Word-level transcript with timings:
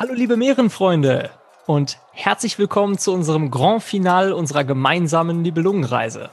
Hallo 0.00 0.14
liebe 0.14 0.36
Meerenfreunde 0.36 1.30
und 1.66 1.98
herzlich 2.12 2.56
willkommen 2.56 2.98
zu 2.98 3.12
unserem 3.12 3.50
Grand 3.50 3.82
Finale 3.82 4.36
unserer 4.36 4.62
gemeinsamen 4.62 5.42
Nibelungenreise. 5.42 6.30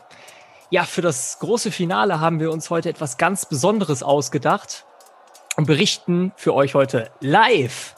Ja, 0.70 0.84
für 0.84 1.02
das 1.02 1.40
große 1.40 1.72
Finale 1.72 2.20
haben 2.20 2.40
wir 2.40 2.52
uns 2.52 2.70
heute 2.70 2.90
etwas 2.90 3.18
ganz 3.18 3.48
Besonderes 3.48 4.04
ausgedacht 4.04 4.86
und 5.58 5.66
berichten 5.66 6.32
für 6.36 6.54
euch 6.54 6.76
heute 6.76 7.10
live, 7.22 7.96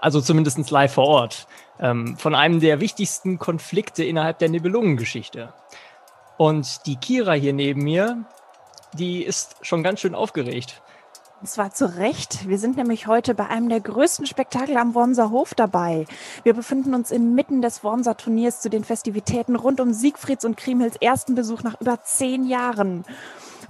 also 0.00 0.20
zumindest 0.20 0.68
live 0.70 0.92
vor 0.92 1.06
Ort, 1.06 1.46
ähm, 1.78 2.16
von 2.16 2.34
einem 2.34 2.58
der 2.58 2.80
wichtigsten 2.80 3.38
Konflikte 3.38 4.02
innerhalb 4.02 4.40
der 4.40 4.48
Nibelungengeschichte. 4.48 5.52
Und 6.36 6.84
die 6.86 6.96
Kira 6.96 7.34
hier 7.34 7.52
neben 7.52 7.84
mir, 7.84 8.24
die 8.92 9.22
ist 9.22 9.54
schon 9.62 9.84
ganz 9.84 10.00
schön 10.00 10.16
aufgeregt. 10.16 10.82
Und 11.40 11.46
zwar 11.46 11.72
zu 11.72 11.96
Recht. 11.96 12.48
Wir 12.48 12.58
sind 12.58 12.76
nämlich 12.76 13.06
heute 13.06 13.32
bei 13.32 13.46
einem 13.46 13.68
der 13.68 13.80
größten 13.80 14.26
Spektakel 14.26 14.76
am 14.76 14.94
Wormser 14.94 15.30
Hof 15.30 15.54
dabei. 15.54 16.06
Wir 16.42 16.52
befinden 16.52 16.94
uns 16.94 17.12
inmitten 17.12 17.62
des 17.62 17.84
Wormser 17.84 18.16
Turniers 18.16 18.60
zu 18.60 18.68
den 18.68 18.82
Festivitäten 18.82 19.54
rund 19.54 19.80
um 19.80 19.92
Siegfrieds 19.92 20.44
und 20.44 20.56
Kriemhilds 20.56 20.96
ersten 20.96 21.36
Besuch 21.36 21.62
nach 21.62 21.80
über 21.80 22.02
zehn 22.02 22.44
Jahren. 22.44 23.04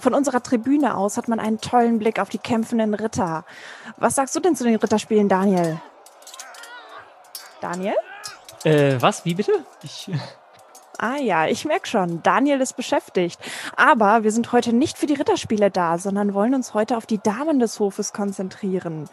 Von 0.01 0.15
unserer 0.15 0.43
Tribüne 0.43 0.97
aus 0.97 1.19
hat 1.19 1.29
man 1.29 1.41
einen 1.41 1.61
tollen 1.61 1.99
Blick 1.99 2.21
auf 2.21 2.31
die 2.31 2.39
kämpfenden 2.39 2.95
Ritter. 2.95 3.45
Was 3.99 4.15
sagst 4.15 4.35
du 4.35 4.41
denn 4.41 4.57
zu 4.57 4.65
den 4.65 4.77
Ritterspielen, 4.77 5.29
Daniel? 5.29 5.79
Daniel? 7.60 7.97
Äh, 8.65 8.97
was? 9.01 9.27
Wie 9.27 9.35
bitte? 9.35 9.53
Ich. 9.82 10.10
Ah 11.01 11.18
ja, 11.18 11.46
ich 11.46 11.65
merke 11.65 11.87
schon, 11.87 12.24
Daniel 12.24 12.60
ist 12.60 12.73
beschäftigt. 12.73 13.38
Aber 13.77 14.24
wir 14.24 14.32
sind 14.32 14.51
heute 14.51 14.73
nicht 14.73 14.99
für 14.99 15.07
die 15.07 15.15
Ritterspiele 15.15 15.71
da, 15.71 15.96
sondern 15.96 16.35
wollen 16.35 16.57
uns 16.57 16.74
heute 16.74 16.96
auf 16.96 17.07
die 17.07 17.21
Damen 17.21 17.60
des 17.60 17.79
Hofes 17.79 18.13
konzentrieren. 18.13 19.09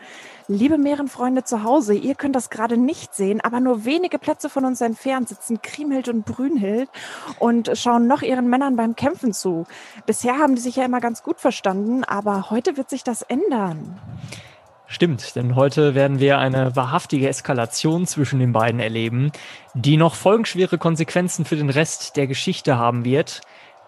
Liebe 0.48 0.80
Meerenfreunde 0.80 1.44
zu 1.44 1.62
Hause, 1.62 1.94
ihr 1.94 2.16
könnt 2.16 2.36
das 2.36 2.50
gerade 2.50 2.76
nicht 2.76 3.14
sehen, 3.14 3.40
aber 3.40 3.60
nur 3.60 3.86
wenige 3.86 4.18
Plätze 4.18 4.50
von 4.50 4.66
uns 4.66 4.82
entfernt 4.82 5.30
sitzen 5.30 5.62
Kriemhild 5.62 6.10
und 6.10 6.26
Brünhild 6.26 6.90
und 7.38 7.70
schauen 7.78 8.08
noch 8.08 8.24
ihren 8.24 8.50
Männern 8.50 8.76
beim 8.76 8.96
Kämpfen 8.96 9.32
zu. 9.32 9.68
Bisher 10.08 10.40
haben 10.40 10.56
die 10.56 10.62
sich 10.62 10.78
ja 10.78 10.86
immer 10.86 11.02
ganz 11.02 11.22
gut 11.22 11.40
verstanden, 11.40 12.04
aber 12.04 12.50
heute 12.50 12.78
wird 12.78 12.90
sich 12.90 13.04
das 13.04 13.22
ändern. 13.22 14.02
Stimmt, 14.88 15.36
denn 15.36 15.56
heute 15.56 15.96
werden 15.96 16.20
wir 16.20 16.38
eine 16.38 16.76
wahrhaftige 16.76 17.28
Eskalation 17.28 18.06
zwischen 18.06 18.40
den 18.40 18.54
beiden 18.54 18.80
erleben, 18.80 19.32
die 19.74 19.98
noch 19.98 20.14
folgenschwere 20.14 20.78
Konsequenzen 20.78 21.44
für 21.44 21.56
den 21.56 21.72
Rest 21.72 22.18
der 22.18 22.28
Geschichte 22.28 22.78
haben 22.78 23.04
wird. 23.04 23.42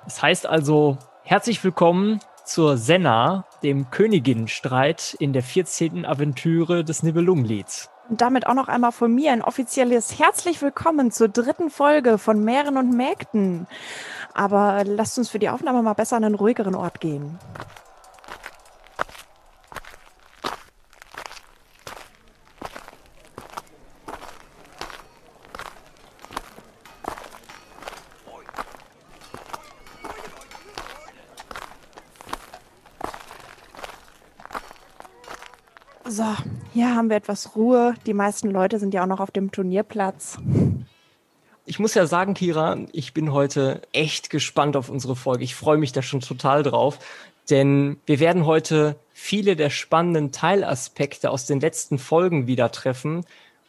Das 0.06 0.24
heißt 0.24 0.48
also, 0.48 0.98
herzlich 1.24 1.64
willkommen 1.64 2.20
zur 2.46 2.78
Senna, 2.78 3.46
dem 3.62 3.92
Königinnenstreit 3.92 5.16
in 5.20 5.34
der 5.34 5.44
14. 5.44 6.06
Aventüre 6.06 6.84
des 6.84 7.04
Nibelungenlieds. 7.04 7.90
Und 8.10 8.22
damit 8.22 8.48
auch 8.48 8.54
noch 8.54 8.68
einmal 8.68 8.94
von 8.94 9.14
mir 9.14 9.34
ein 9.34 9.44
offizielles 9.44 10.18
Herzlich 10.18 10.62
willkommen 10.62 11.12
zur 11.12 11.28
dritten 11.28 11.70
Folge 11.70 12.18
von 12.18 12.44
Mähren 12.44 12.78
und 12.78 12.96
Mägden. 12.96 13.68
Aber 14.34 14.84
lasst 14.86 15.18
uns 15.18 15.30
für 15.30 15.40
die 15.40 15.50
Aufnahme 15.50 15.84
mal 15.84 15.94
besser 15.94 16.16
an 16.16 16.24
einen 16.24 16.36
ruhigeren 16.36 16.74
Ort 16.74 17.02
gehen. 17.02 17.38
So, 36.10 36.24
hier 36.74 36.96
haben 36.96 37.10
wir 37.10 37.18
etwas 37.18 37.56
Ruhe. 37.58 37.94
Die 38.06 38.14
meisten 38.14 38.50
Leute 38.50 38.80
sind 38.80 38.94
ja 38.94 39.04
auch 39.04 39.08
noch 39.08 39.20
auf 39.20 39.32
dem 39.32 39.52
Turnierplatz. 39.52 40.38
Ich 41.66 41.80
muss 41.80 41.96
ja 41.96 42.08
sagen, 42.08 42.34
Kira, 42.34 42.78
ich 42.94 43.14
bin 43.14 43.34
heute 43.34 43.82
echt 43.92 44.30
gespannt 44.30 44.78
auf 44.78 44.90
unsere 44.90 45.18
Folge. 45.18 45.44
Ich 45.44 45.56
freue 45.56 45.78
mich 45.78 45.92
da 45.92 46.02
schon 46.02 46.22
total 46.22 46.64
drauf, 46.64 47.00
denn 47.50 47.98
wir 48.06 48.22
werden 48.22 48.46
heute 48.46 48.96
viele 49.12 49.58
der 49.58 49.70
spannenden 49.70 50.32
Teilaspekte 50.32 51.30
aus 51.30 51.46
den 51.46 51.60
letzten 51.60 52.00
Folgen 52.00 52.48
wieder 52.48 52.72
treffen 52.72 53.26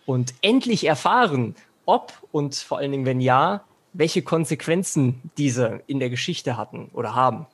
und 0.07 0.33
endlich 0.41 0.87
erfahren, 0.87 1.57
ob 1.87 2.13
und 2.31 2.55
vor 2.55 2.79
allen 2.79 2.93
Dingen, 2.93 3.07
wenn 3.07 3.21
ja, 3.21 3.65
welche 3.95 4.23
Konsequenzen 4.23 5.23
diese 5.39 5.81
in 5.89 5.99
der 5.99 6.11
Geschichte 6.11 6.57
hatten 6.57 6.89
oder 6.93 7.17
haben. 7.17 7.47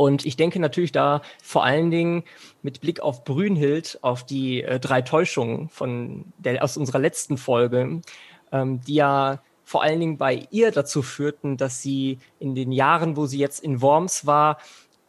Und 0.00 0.24
ich 0.24 0.36
denke 0.36 0.60
natürlich 0.60 0.92
da 0.92 1.20
vor 1.42 1.62
allen 1.62 1.90
Dingen 1.90 2.24
mit 2.62 2.80
Blick 2.80 3.00
auf 3.00 3.22
Brünhild, 3.22 3.98
auf 4.00 4.24
die 4.24 4.62
äh, 4.62 4.80
drei 4.80 5.02
Täuschungen 5.02 5.68
von 5.68 6.24
der, 6.38 6.64
aus 6.64 6.78
unserer 6.78 6.98
letzten 6.98 7.36
Folge, 7.36 8.00
ähm, 8.50 8.80
die 8.80 8.94
ja 8.94 9.42
vor 9.62 9.82
allen 9.82 10.00
Dingen 10.00 10.16
bei 10.16 10.48
ihr 10.50 10.70
dazu 10.70 11.02
führten, 11.02 11.58
dass 11.58 11.82
sie 11.82 12.18
in 12.38 12.54
den 12.54 12.72
Jahren, 12.72 13.14
wo 13.14 13.26
sie 13.26 13.36
jetzt 13.36 13.62
in 13.62 13.82
Worms 13.82 14.24
war, 14.24 14.56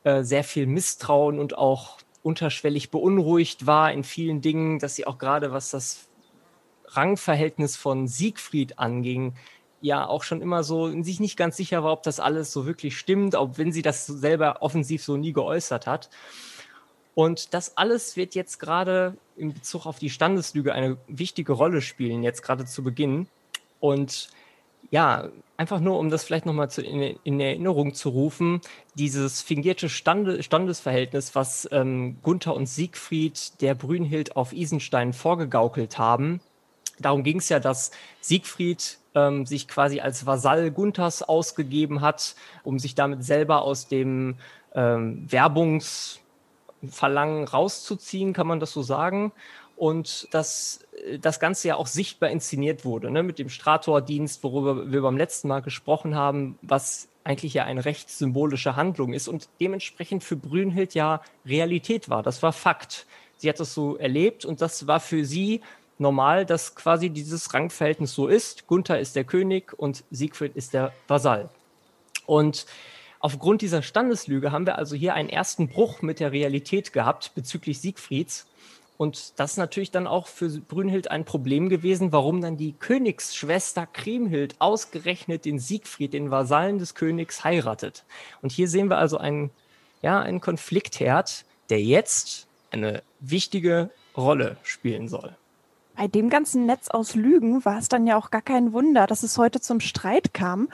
äh, 0.04 0.24
sehr 0.24 0.44
viel 0.44 0.66
Misstrauen 0.66 1.40
und 1.40 1.58
auch 1.58 2.00
unterschwellig 2.22 2.92
beunruhigt 2.92 3.66
war 3.66 3.94
in 3.94 4.04
vielen 4.04 4.42
Dingen, 4.42 4.80
dass 4.80 4.96
sie 4.96 5.08
auch 5.08 5.20
gerade 5.20 5.54
was 5.54 5.72
das 5.72 6.10
Rangverhältnis 6.88 7.78
von 7.78 8.10
Siegfried 8.10 8.78
anging, 8.78 9.36
ja 9.82 10.08
auch 10.08 10.24
schon 10.24 10.42
immer 10.42 10.64
so 10.64 11.02
sich 11.04 11.20
nicht 11.20 11.38
ganz 11.38 11.58
sicher 11.58 11.84
war, 11.84 11.92
ob 11.92 12.04
das 12.04 12.20
alles 12.20 12.52
so 12.52 12.66
wirklich 12.66 12.98
stimmt, 12.98 13.36
auch 13.36 13.58
wenn 13.58 13.72
sie 13.72 13.82
das 13.82 14.06
selber 14.06 14.62
offensiv 14.62 15.04
so 15.04 15.18
nie 15.18 15.34
geäußert 15.34 15.88
hat. 15.88 16.10
Und 17.14 17.54
das 17.54 17.78
alles 17.78 18.16
wird 18.16 18.36
jetzt 18.36 18.60
gerade 18.60 19.18
in 19.36 19.54
Bezug 19.54 19.86
auf 19.86 20.00
die 20.00 20.10
Standeslüge 20.10 20.74
eine 20.74 20.98
wichtige 21.08 21.54
Rolle 21.54 21.82
spielen, 21.82 22.24
jetzt 22.24 22.42
gerade 22.42 22.66
zu 22.66 22.84
Beginn. 22.84 23.28
Und 23.80 24.30
ja, 24.92 25.30
einfach 25.58 25.80
nur, 25.80 26.00
um 26.00 26.10
das 26.10 26.24
vielleicht 26.24 26.46
nochmal 26.46 26.70
in, 26.78 27.18
in 27.24 27.40
Erinnerung 27.40 27.94
zu 27.94 28.10
rufen, 28.10 28.62
dieses 28.96 29.42
fingierte 29.42 29.90
Stande, 29.90 30.42
Standesverhältnis, 30.42 31.36
was 31.36 31.68
ähm, 31.72 32.18
Gunther 32.24 32.56
und 32.56 32.68
Siegfried 32.68 33.62
der 33.62 33.76
Brünhild 33.76 34.36
auf 34.36 34.54
Isenstein 34.54 35.14
vorgegaukelt 35.14 35.98
haben. 35.98 36.40
Darum 37.00 37.24
ging 37.24 37.38
es 37.38 37.50
ja, 37.50 37.60
dass 37.60 37.92
Siegfried 38.22 38.98
ähm, 39.16 39.46
sich 39.46 39.68
quasi 39.68 40.00
als 40.00 40.26
Vasall 40.26 40.72
Gunthers 40.72 41.24
ausgegeben 41.24 42.02
hat, 42.02 42.36
um 42.64 42.80
sich 42.80 42.96
damit 42.96 43.24
selber 43.24 43.62
aus 43.62 43.88
dem 43.88 44.36
ähm, 44.74 45.26
Werbungsverlangen 45.30 47.48
rauszuziehen, 47.48 48.34
kann 48.34 48.48
man 48.48 48.60
das 48.60 48.72
so 48.72 48.82
sagen. 48.82 49.32
Und 49.76 50.28
dass 50.32 50.86
äh, 51.06 51.20
das 51.20 51.40
Ganze 51.40 51.70
ja 51.70 51.76
auch 51.76 51.88
sichtbar 51.88 52.30
inszeniert 52.30 52.86
wurde, 52.86 53.12
ne, 53.12 53.24
mit 53.24 53.40
dem 53.40 53.50
Strator-Dienst, 53.50 54.44
worüber 54.44 54.92
wir 54.92 55.02
beim 55.02 55.18
letzten 55.18 55.48
Mal 55.48 55.62
gesprochen 55.62 56.16
haben, 56.16 56.58
was 56.62 57.08
eigentlich 57.24 57.54
ja 57.54 57.66
eine 57.66 57.86
recht 57.86 58.10
symbolische 58.10 58.76
Handlung 58.76 59.14
ist 59.14 59.28
und 59.28 59.50
dementsprechend 59.60 60.24
für 60.24 60.36
Brünhild 60.36 60.96
ja 60.96 61.22
Realität 61.46 62.10
war. 62.10 62.24
Das 62.24 62.42
war 62.42 62.52
Fakt. 62.52 63.06
Sie 63.38 63.50
hat 63.50 63.60
das 63.60 63.74
so 63.74 63.98
erlebt 63.98 64.46
und 64.46 64.62
das 64.62 64.88
war 64.88 65.00
für 65.00 65.26
sie 65.26 65.62
normal, 66.02 66.46
dass 66.46 66.76
quasi 66.76 67.10
dieses 67.10 67.54
Rangverhältnis 67.54 68.14
so 68.14 68.28
ist. 68.28 68.68
Gunther 68.68 69.00
ist 69.00 69.16
der 69.16 69.24
König 69.24 69.74
und 69.78 70.04
Siegfried 70.12 70.56
ist 70.56 70.74
der 70.74 70.94
Vasall. 71.08 71.50
Und 72.26 72.66
aufgrund 73.20 73.62
dieser 73.62 73.82
Standeslüge 73.82 74.52
haben 74.52 74.66
wir 74.66 74.78
also 74.78 74.96
hier 74.96 75.14
einen 75.14 75.30
ersten 75.30 75.70
Bruch 75.70 76.02
mit 76.02 76.20
der 76.20 76.32
Realität 76.32 76.92
gehabt 76.92 77.32
bezüglich 77.36 77.80
Siegfrieds. 77.80 78.48
Und 78.98 79.40
das 79.40 79.52
ist 79.54 79.58
natürlich 79.58 79.90
dann 79.90 80.06
auch 80.06 80.28
für 80.28 80.48
Brünhild 80.48 81.10
ein 81.10 81.26
Problem 81.26 81.70
gewesen, 81.70 82.12
warum 82.12 82.40
dann 82.40 82.56
die 82.58 82.74
Königsschwester 82.74 83.88
Kriemhild 83.88 84.56
ausgerechnet 84.60 85.46
den 85.46 85.58
Siegfried, 85.58 86.14
den 86.14 86.30
Vasallen 86.30 86.78
des 86.78 86.94
Königs, 86.94 87.44
heiratet. 87.44 88.04
Und 88.44 88.52
hier 88.52 88.68
sehen 88.68 88.90
wir 88.90 89.00
also 89.00 89.18
einen, 89.18 89.50
ja, 90.04 90.20
einen 90.20 90.40
Konfliktherd, 90.40 91.46
der 91.72 91.82
jetzt 91.82 92.48
eine 92.70 93.02
wichtige 93.20 93.90
Rolle 94.16 94.58
spielen 94.62 95.08
soll. 95.08 95.36
Bei 96.02 96.08
dem 96.08 96.32
ganzen 96.32 96.66
Netz 96.66 96.88
aus 96.88 97.14
Lügen 97.14 97.64
war 97.64 97.78
es 97.78 97.88
dann 97.88 98.08
ja 98.08 98.18
auch 98.18 98.32
gar 98.32 98.42
kein 98.42 98.74
Wunder, 98.74 99.06
dass 99.06 99.22
es 99.22 99.38
heute 99.38 99.62
zum 99.62 99.80
Streit 99.80 100.34
kam, 100.34 100.68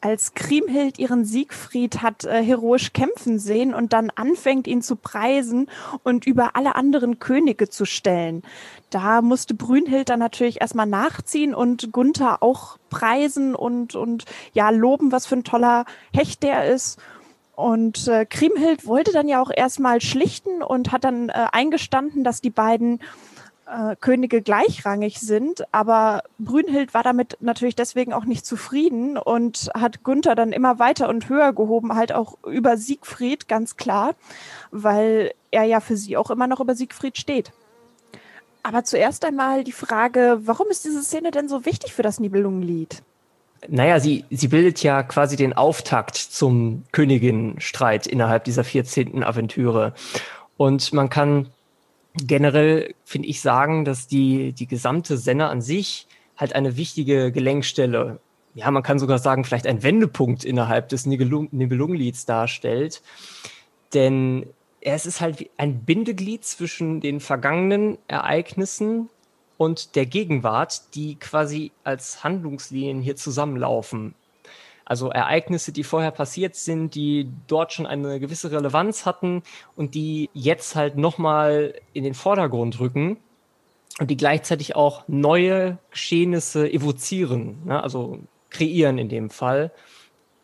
als 0.00 0.34
Kriemhild 0.34 0.98
ihren 0.98 1.24
Siegfried 1.24 2.02
hat 2.02 2.24
äh, 2.24 2.42
heroisch 2.42 2.92
kämpfen 2.92 3.38
sehen 3.38 3.74
und 3.74 3.92
dann 3.92 4.10
anfängt, 4.10 4.66
ihn 4.66 4.82
zu 4.82 4.96
preisen 4.96 5.70
und 6.02 6.26
über 6.26 6.56
alle 6.56 6.74
anderen 6.74 7.20
Könige 7.20 7.68
zu 7.68 7.84
stellen. 7.84 8.42
Da 8.90 9.22
musste 9.22 9.54
Brünhild 9.54 10.08
dann 10.08 10.18
natürlich 10.18 10.60
erstmal 10.60 10.86
nachziehen 10.86 11.54
und 11.54 11.92
Gunther 11.92 12.42
auch 12.42 12.76
preisen 12.90 13.54
und, 13.54 13.94
und 13.94 14.24
ja, 14.52 14.70
loben, 14.70 15.12
was 15.12 15.26
für 15.26 15.36
ein 15.36 15.44
toller 15.44 15.84
Hecht 16.12 16.42
der 16.42 16.64
ist. 16.64 16.98
Und 17.54 18.08
äh, 18.08 18.26
Kriemhild 18.26 18.84
wollte 18.86 19.12
dann 19.12 19.28
ja 19.28 19.40
auch 19.40 19.52
erstmal 19.54 20.00
schlichten 20.00 20.60
und 20.60 20.90
hat 20.90 21.04
dann 21.04 21.28
äh, 21.28 21.46
eingestanden, 21.52 22.24
dass 22.24 22.40
die 22.40 22.50
beiden 22.50 22.98
äh, 23.66 23.96
Könige 24.00 24.42
gleichrangig 24.42 25.20
sind, 25.20 25.64
aber 25.72 26.22
Brünhild 26.38 26.94
war 26.94 27.02
damit 27.02 27.36
natürlich 27.40 27.76
deswegen 27.76 28.12
auch 28.12 28.24
nicht 28.24 28.44
zufrieden 28.44 29.16
und 29.16 29.70
hat 29.74 30.02
Gunther 30.02 30.34
dann 30.34 30.52
immer 30.52 30.78
weiter 30.78 31.08
und 31.08 31.28
höher 31.28 31.52
gehoben, 31.52 31.94
halt 31.94 32.12
auch 32.12 32.36
über 32.44 32.76
Siegfried, 32.76 33.48
ganz 33.48 33.76
klar, 33.76 34.14
weil 34.70 35.32
er 35.50 35.64
ja 35.64 35.80
für 35.80 35.96
sie 35.96 36.16
auch 36.16 36.30
immer 36.30 36.46
noch 36.46 36.60
über 36.60 36.74
Siegfried 36.74 37.18
steht. 37.18 37.52
Aber 38.62 38.84
zuerst 38.84 39.24
einmal 39.24 39.64
die 39.64 39.72
Frage, 39.72 40.40
warum 40.42 40.68
ist 40.68 40.84
diese 40.84 41.02
Szene 41.02 41.30
denn 41.30 41.48
so 41.48 41.64
wichtig 41.64 41.92
für 41.92 42.02
das 42.02 42.20
Nibelungenlied? 42.20 43.02
Naja, 43.68 44.00
sie, 44.00 44.24
sie 44.30 44.48
bildet 44.48 44.82
ja 44.82 45.02
quasi 45.02 45.36
den 45.36 45.52
Auftakt 45.52 46.16
zum 46.16 46.84
Königinstreit 46.92 48.06
innerhalb 48.06 48.44
dieser 48.44 48.64
14. 48.64 49.22
Aventüre. 49.22 49.94
Und 50.56 50.92
man 50.92 51.10
kann 51.10 51.48
generell, 52.14 52.94
finde 53.04 53.28
ich, 53.28 53.40
sagen, 53.40 53.84
dass 53.84 54.06
die, 54.06 54.52
die 54.52 54.66
gesamte 54.66 55.16
Senne 55.16 55.48
an 55.48 55.62
sich 55.62 56.06
halt 56.36 56.54
eine 56.54 56.76
wichtige 56.76 57.32
Gelenkstelle, 57.32 58.20
ja, 58.54 58.70
man 58.70 58.82
kann 58.82 58.98
sogar 58.98 59.18
sagen, 59.18 59.44
vielleicht 59.44 59.66
ein 59.66 59.82
Wendepunkt 59.82 60.44
innerhalb 60.44 60.88
des 60.88 61.06
Nibelungenlieds 61.06 62.26
darstellt. 62.26 63.02
Denn 63.94 64.46
es 64.80 65.06
ist 65.06 65.20
halt 65.20 65.48
ein 65.56 65.84
Bindeglied 65.84 66.44
zwischen 66.44 67.00
den 67.00 67.20
vergangenen 67.20 67.98
Ereignissen 68.08 69.08
und 69.56 69.94
der 69.94 70.06
Gegenwart, 70.06 70.94
die 70.94 71.14
quasi 71.14 71.72
als 71.84 72.24
Handlungslinien 72.24 73.00
hier 73.00 73.16
zusammenlaufen. 73.16 74.14
Also 74.84 75.10
Ereignisse, 75.10 75.72
die 75.72 75.84
vorher 75.84 76.10
passiert 76.10 76.56
sind, 76.56 76.94
die 76.94 77.28
dort 77.46 77.72
schon 77.72 77.86
eine 77.86 78.20
gewisse 78.20 78.50
Relevanz 78.50 79.06
hatten 79.06 79.42
und 79.76 79.94
die 79.94 80.30
jetzt 80.34 80.74
halt 80.74 80.96
nochmal 80.96 81.74
in 81.92 82.04
den 82.04 82.14
Vordergrund 82.14 82.80
rücken 82.80 83.18
und 83.98 84.10
die 84.10 84.16
gleichzeitig 84.16 84.74
auch 84.74 85.04
neue 85.08 85.78
Geschehnisse 85.90 86.70
evozieren, 86.70 87.58
ne? 87.64 87.82
also 87.82 88.18
kreieren 88.50 88.98
in 88.98 89.08
dem 89.08 89.30
Fall, 89.30 89.72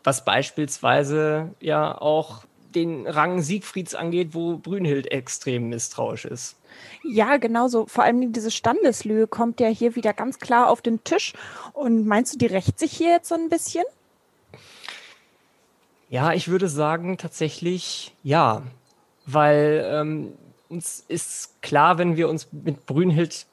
was 0.03 0.25
beispielsweise 0.25 1.53
ja 1.59 1.99
auch 1.99 2.43
den 2.75 3.07
Rang 3.07 3.41
Siegfrieds 3.41 3.95
angeht, 3.95 4.33
wo 4.33 4.57
Brünnhild 4.57 5.11
extrem 5.11 5.69
misstrauisch 5.69 6.25
ist. 6.25 6.55
Ja, 7.03 7.37
genau 7.37 7.67
so. 7.67 7.87
Vor 7.87 8.03
allem 8.03 8.31
diese 8.31 8.51
Standeslüge 8.51 9.27
kommt 9.27 9.59
ja 9.59 9.67
hier 9.67 9.95
wieder 9.95 10.13
ganz 10.13 10.39
klar 10.39 10.69
auf 10.69 10.81
den 10.81 11.03
Tisch. 11.03 11.33
Und 11.73 12.05
meinst 12.05 12.33
du, 12.33 12.37
die 12.37 12.45
rächt 12.45 12.79
sich 12.79 12.91
hier 12.91 13.09
jetzt 13.09 13.29
so 13.29 13.35
ein 13.35 13.49
bisschen? 13.49 13.83
Ja, 16.09 16.33
ich 16.33 16.47
würde 16.47 16.67
sagen 16.67 17.17
tatsächlich 17.17 18.15
ja, 18.23 18.63
weil 19.27 19.85
ähm, 19.85 20.33
uns 20.67 21.05
ist 21.07 21.61
klar, 21.61 21.99
wenn 21.99 22.17
wir 22.17 22.29
uns 22.29 22.47
mit 22.51 22.87
Brünnhild 22.87 23.45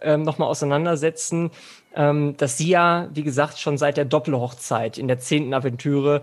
ähm, 0.00 0.22
nochmal 0.22 0.48
auseinandersetzen, 0.48 1.50
ähm, 1.94 2.36
dass 2.36 2.56
sie 2.56 2.68
ja, 2.68 3.08
wie 3.12 3.24
gesagt, 3.24 3.58
schon 3.58 3.78
seit 3.78 3.96
der 3.96 4.04
Doppelhochzeit 4.04 4.96
in 4.96 5.08
der 5.08 5.18
zehnten 5.18 5.54
Aventüre 5.54 6.22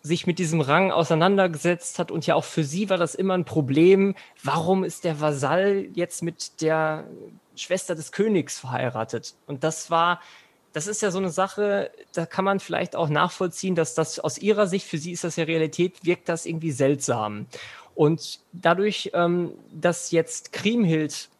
sich 0.00 0.28
mit 0.28 0.38
diesem 0.38 0.60
Rang 0.60 0.92
auseinandergesetzt 0.92 1.98
hat 1.98 2.12
und 2.12 2.24
ja 2.26 2.36
auch 2.36 2.44
für 2.44 2.62
sie 2.62 2.88
war 2.88 2.96
das 2.96 3.16
immer 3.16 3.34
ein 3.34 3.44
Problem. 3.44 4.14
Warum 4.44 4.84
ist 4.84 5.02
der 5.02 5.20
Vasall 5.20 5.88
jetzt 5.94 6.22
mit 6.22 6.60
der 6.62 7.04
Schwester 7.56 7.96
des 7.96 8.12
Königs 8.12 8.60
verheiratet? 8.60 9.34
Und 9.46 9.64
das 9.64 9.90
war, 9.90 10.20
das 10.76 10.86
ist 10.86 11.00
ja 11.00 11.10
so 11.10 11.16
eine 11.16 11.30
Sache, 11.30 11.90
da 12.12 12.26
kann 12.26 12.44
man 12.44 12.60
vielleicht 12.60 12.96
auch 12.96 13.08
nachvollziehen, 13.08 13.74
dass 13.74 13.94
das 13.94 14.18
aus 14.18 14.36
ihrer 14.36 14.66
Sicht, 14.66 14.86
für 14.86 14.98
sie 14.98 15.12
ist 15.12 15.24
das 15.24 15.36
ja 15.36 15.44
Realität, 15.44 16.04
wirkt 16.04 16.28
das 16.28 16.44
irgendwie 16.44 16.70
seltsam. 16.70 17.46
Und 17.94 18.40
dadurch, 18.52 19.10
ähm, 19.14 19.52
dass 19.72 20.10
jetzt 20.10 20.52
Kriemhild 20.52 21.30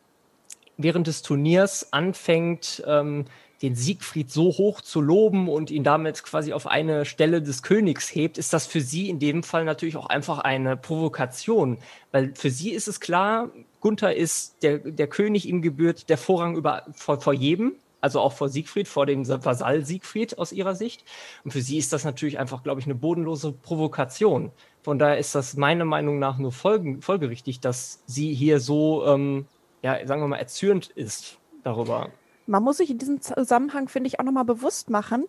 während 0.78 1.06
des 1.06 1.20
Turniers 1.20 1.92
anfängt, 1.92 2.82
ähm, 2.86 3.26
den 3.60 3.74
Siegfried 3.74 4.30
so 4.30 4.44
hoch 4.44 4.80
zu 4.80 5.02
loben 5.02 5.50
und 5.50 5.70
ihn 5.70 5.84
damit 5.84 6.22
quasi 6.22 6.54
auf 6.54 6.66
eine 6.66 7.04
Stelle 7.04 7.42
des 7.42 7.62
Königs 7.62 8.14
hebt, 8.14 8.38
ist 8.38 8.54
das 8.54 8.66
für 8.66 8.80
sie 8.80 9.10
in 9.10 9.18
dem 9.18 9.42
Fall 9.42 9.66
natürlich 9.66 9.98
auch 9.98 10.06
einfach 10.06 10.38
eine 10.38 10.78
Provokation. 10.78 11.76
Weil 12.10 12.34
für 12.34 12.48
sie 12.48 12.70
ist 12.70 12.88
es 12.88 13.00
klar, 13.00 13.50
Gunther 13.80 14.16
ist 14.16 14.62
der, 14.62 14.78
der 14.78 15.08
König, 15.08 15.46
ihm 15.46 15.60
gebührt 15.60 16.08
der 16.08 16.16
Vorrang 16.16 16.56
über, 16.56 16.86
vor, 16.94 17.20
vor 17.20 17.34
jedem, 17.34 17.74
also 18.00 18.20
auch 18.20 18.32
vor 18.32 18.48
Siegfried, 18.48 18.88
vor 18.88 19.06
dem 19.06 19.26
Vasall 19.26 19.84
Siegfried 19.84 20.38
aus 20.38 20.52
ihrer 20.52 20.74
Sicht. 20.74 21.04
Und 21.44 21.50
für 21.50 21.60
sie 21.60 21.78
ist 21.78 21.92
das 21.92 22.04
natürlich 22.04 22.38
einfach, 22.38 22.62
glaube 22.62 22.80
ich, 22.80 22.86
eine 22.86 22.94
bodenlose 22.94 23.52
Provokation. 23.52 24.52
Von 24.82 24.98
daher 24.98 25.18
ist 25.18 25.34
das 25.34 25.56
meiner 25.56 25.84
Meinung 25.84 26.18
nach 26.18 26.38
nur 26.38 26.52
folgen, 26.52 27.02
folgerichtig, 27.02 27.60
dass 27.60 28.02
sie 28.06 28.32
hier 28.34 28.60
so, 28.60 29.04
ähm, 29.06 29.46
ja, 29.82 30.06
sagen 30.06 30.22
wir 30.22 30.28
mal, 30.28 30.36
erzürnt 30.36 30.88
ist 30.88 31.38
darüber. 31.64 32.10
Man 32.46 32.62
muss 32.62 32.76
sich 32.76 32.90
in 32.90 32.98
diesem 32.98 33.20
Zusammenhang, 33.20 33.88
finde 33.88 34.06
ich, 34.08 34.20
auch 34.20 34.24
nochmal 34.24 34.44
bewusst 34.44 34.88
machen, 34.88 35.24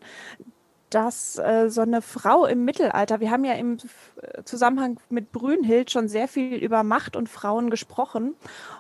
dass 0.90 1.38
äh, 1.38 1.70
so 1.70 1.82
eine 1.82 2.02
Frau 2.02 2.46
im 2.46 2.66
Mittelalter, 2.66 3.20
wir 3.20 3.32
haben 3.32 3.44
ja 3.44 3.54
im 3.54 3.78
Zusammenhang 4.46 5.00
mit 5.10 5.32
Brünnhild 5.32 5.92
schon 5.92 6.08
sehr 6.08 6.28
viel 6.28 6.56
über 6.56 6.84
Macht 6.84 7.16
und 7.16 7.30
Frauen 7.30 7.70
gesprochen. 7.70 8.36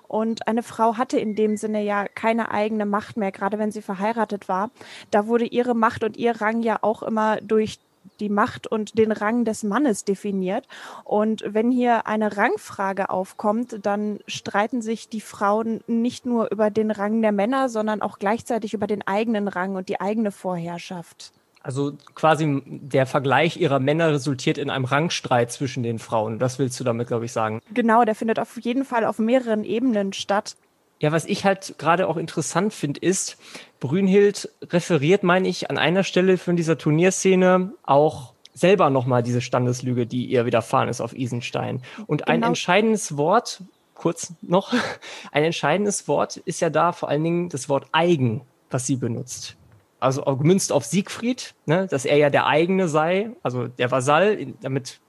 Und 0.07 0.48
eine 0.48 0.63
Frau 0.63 0.98
hatte 0.98 1.19
in 1.19 1.36
dem 1.36 1.57
Sinne 1.57 1.83
ja 1.83 2.07
keine 2.07 2.51
eigene 2.51 2.86
Macht 2.86 3.18
mehr, 3.18 3.31
gerade 3.31 3.59
wenn 3.59 3.71
sie 3.71 3.81
verheiratet 3.81 4.48
war. 4.48 4.71
Da 5.12 5.27
wurde 5.27 5.45
ihre 5.45 5.75
Macht 5.75 6.04
und 6.04 6.18
ihr 6.18 6.39
Rang 6.39 6.62
ja 6.62 6.80
auch 6.81 7.04
immer 7.04 7.42
durch 7.42 7.80
die 8.19 8.30
Macht 8.30 8.68
und 8.68 8.98
den 8.98 9.12
Rang 9.12 9.45
des 9.45 9.63
Mannes 9.63 10.06
definiert. 10.06 10.68
Und 11.04 11.44
wenn 11.45 11.71
hier 11.71 12.07
eine 12.07 12.38
Rangfrage 12.38 13.09
aufkommt, 13.09 13.86
dann 13.86 14.19
streiten 14.27 14.81
sich 14.81 15.09
die 15.09 15.21
Frauen 15.21 15.81
nicht 15.88 16.25
nur 16.25 16.50
über 16.51 16.69
den 16.69 16.92
Rang 16.92 17.21
der 17.21 17.31
Männer, 17.31 17.69
sondern 17.69 18.01
auch 18.01 18.18
gleichzeitig 18.18 18.74
über 18.74 18.88
den 18.88 19.06
eigenen 19.06 19.48
Rang 19.48 19.75
und 19.75 19.89
die 19.89 20.00
eigene 20.00 20.31
Vorherrschaft. 20.31 21.33
Also 21.62 21.98
quasi 22.15 22.62
der 22.65 23.06
Vergleich 23.06 23.57
ihrer 23.57 23.80
Männer 23.80 24.12
resultiert 24.12 24.57
in 24.57 24.69
einem 24.69 24.86
Rangstreit 24.86 25.51
zwischen 25.51 25.83
den 25.83 26.00
Frauen. 26.00 26.39
Das 26.39 26.59
willst 26.59 26.80
du 26.80 26.83
damit, 26.83 27.07
glaube 27.07 27.25
ich, 27.25 27.31
sagen. 27.31 27.62
Genau, 27.74 28.06
der 28.06 28.15
findet 28.15 28.39
auf 28.39 28.57
jeden 28.62 28.86
Fall 28.86 29.04
auf 29.04 29.19
mehreren 29.19 29.63
Ebenen 29.63 30.13
statt. 30.13 30.56
Ja, 31.00 31.12
was 31.12 31.25
ich 31.25 31.45
halt 31.45 31.75
gerade 31.77 32.07
auch 32.07 32.18
interessant 32.18 32.74
finde, 32.74 33.00
ist, 33.01 33.38
Brünnhild 33.80 34.50
referiert, 34.63 35.24
meine 35.24 35.48
ich, 35.48 35.69
an 35.69 35.77
einer 35.77 36.04
Stelle 36.04 36.38
von 36.38 36.56
dieser 36.56 36.77
Turnierszene 36.77 37.74
auch 37.83 38.33
selber 38.54 38.89
nochmal 38.89 39.21
diese 39.21 39.42
Standeslüge, 39.42 40.07
die 40.07 40.25
ihr 40.25 40.45
widerfahren 40.45 40.89
ist 40.89 41.01
auf 41.01 41.13
Isenstein. 41.13 41.81
Und 42.07 42.25
genau. 42.25 42.31
ein 42.31 42.44
entscheidendes 42.44 43.18
Wort, 43.18 43.62
kurz 43.94 44.33
noch, 44.42 44.74
ein 45.31 45.44
entscheidendes 45.44 46.07
Wort 46.07 46.37
ist 46.37 46.61
ja 46.61 46.69
da 46.69 46.92
vor 46.92 47.09
allen 47.09 47.23
Dingen 47.23 47.49
das 47.49 47.69
Wort 47.69 47.87
eigen, 47.92 48.42
was 48.71 48.87
sie 48.87 48.95
benutzt. 48.95 49.56
Also 49.99 50.23
gemünzt 50.23 50.71
auf 50.71 50.85
Siegfried, 50.85 51.56
ne, 51.66 51.87
dass 51.87 52.06
er 52.06 52.18
ja 52.18 52.30
der 52.30 52.45
eigene 52.45 52.87
sei, 52.87 53.31
also 53.42 53.68
der 53.68 53.89
Vasall, 53.89 54.54
damit 54.61 54.99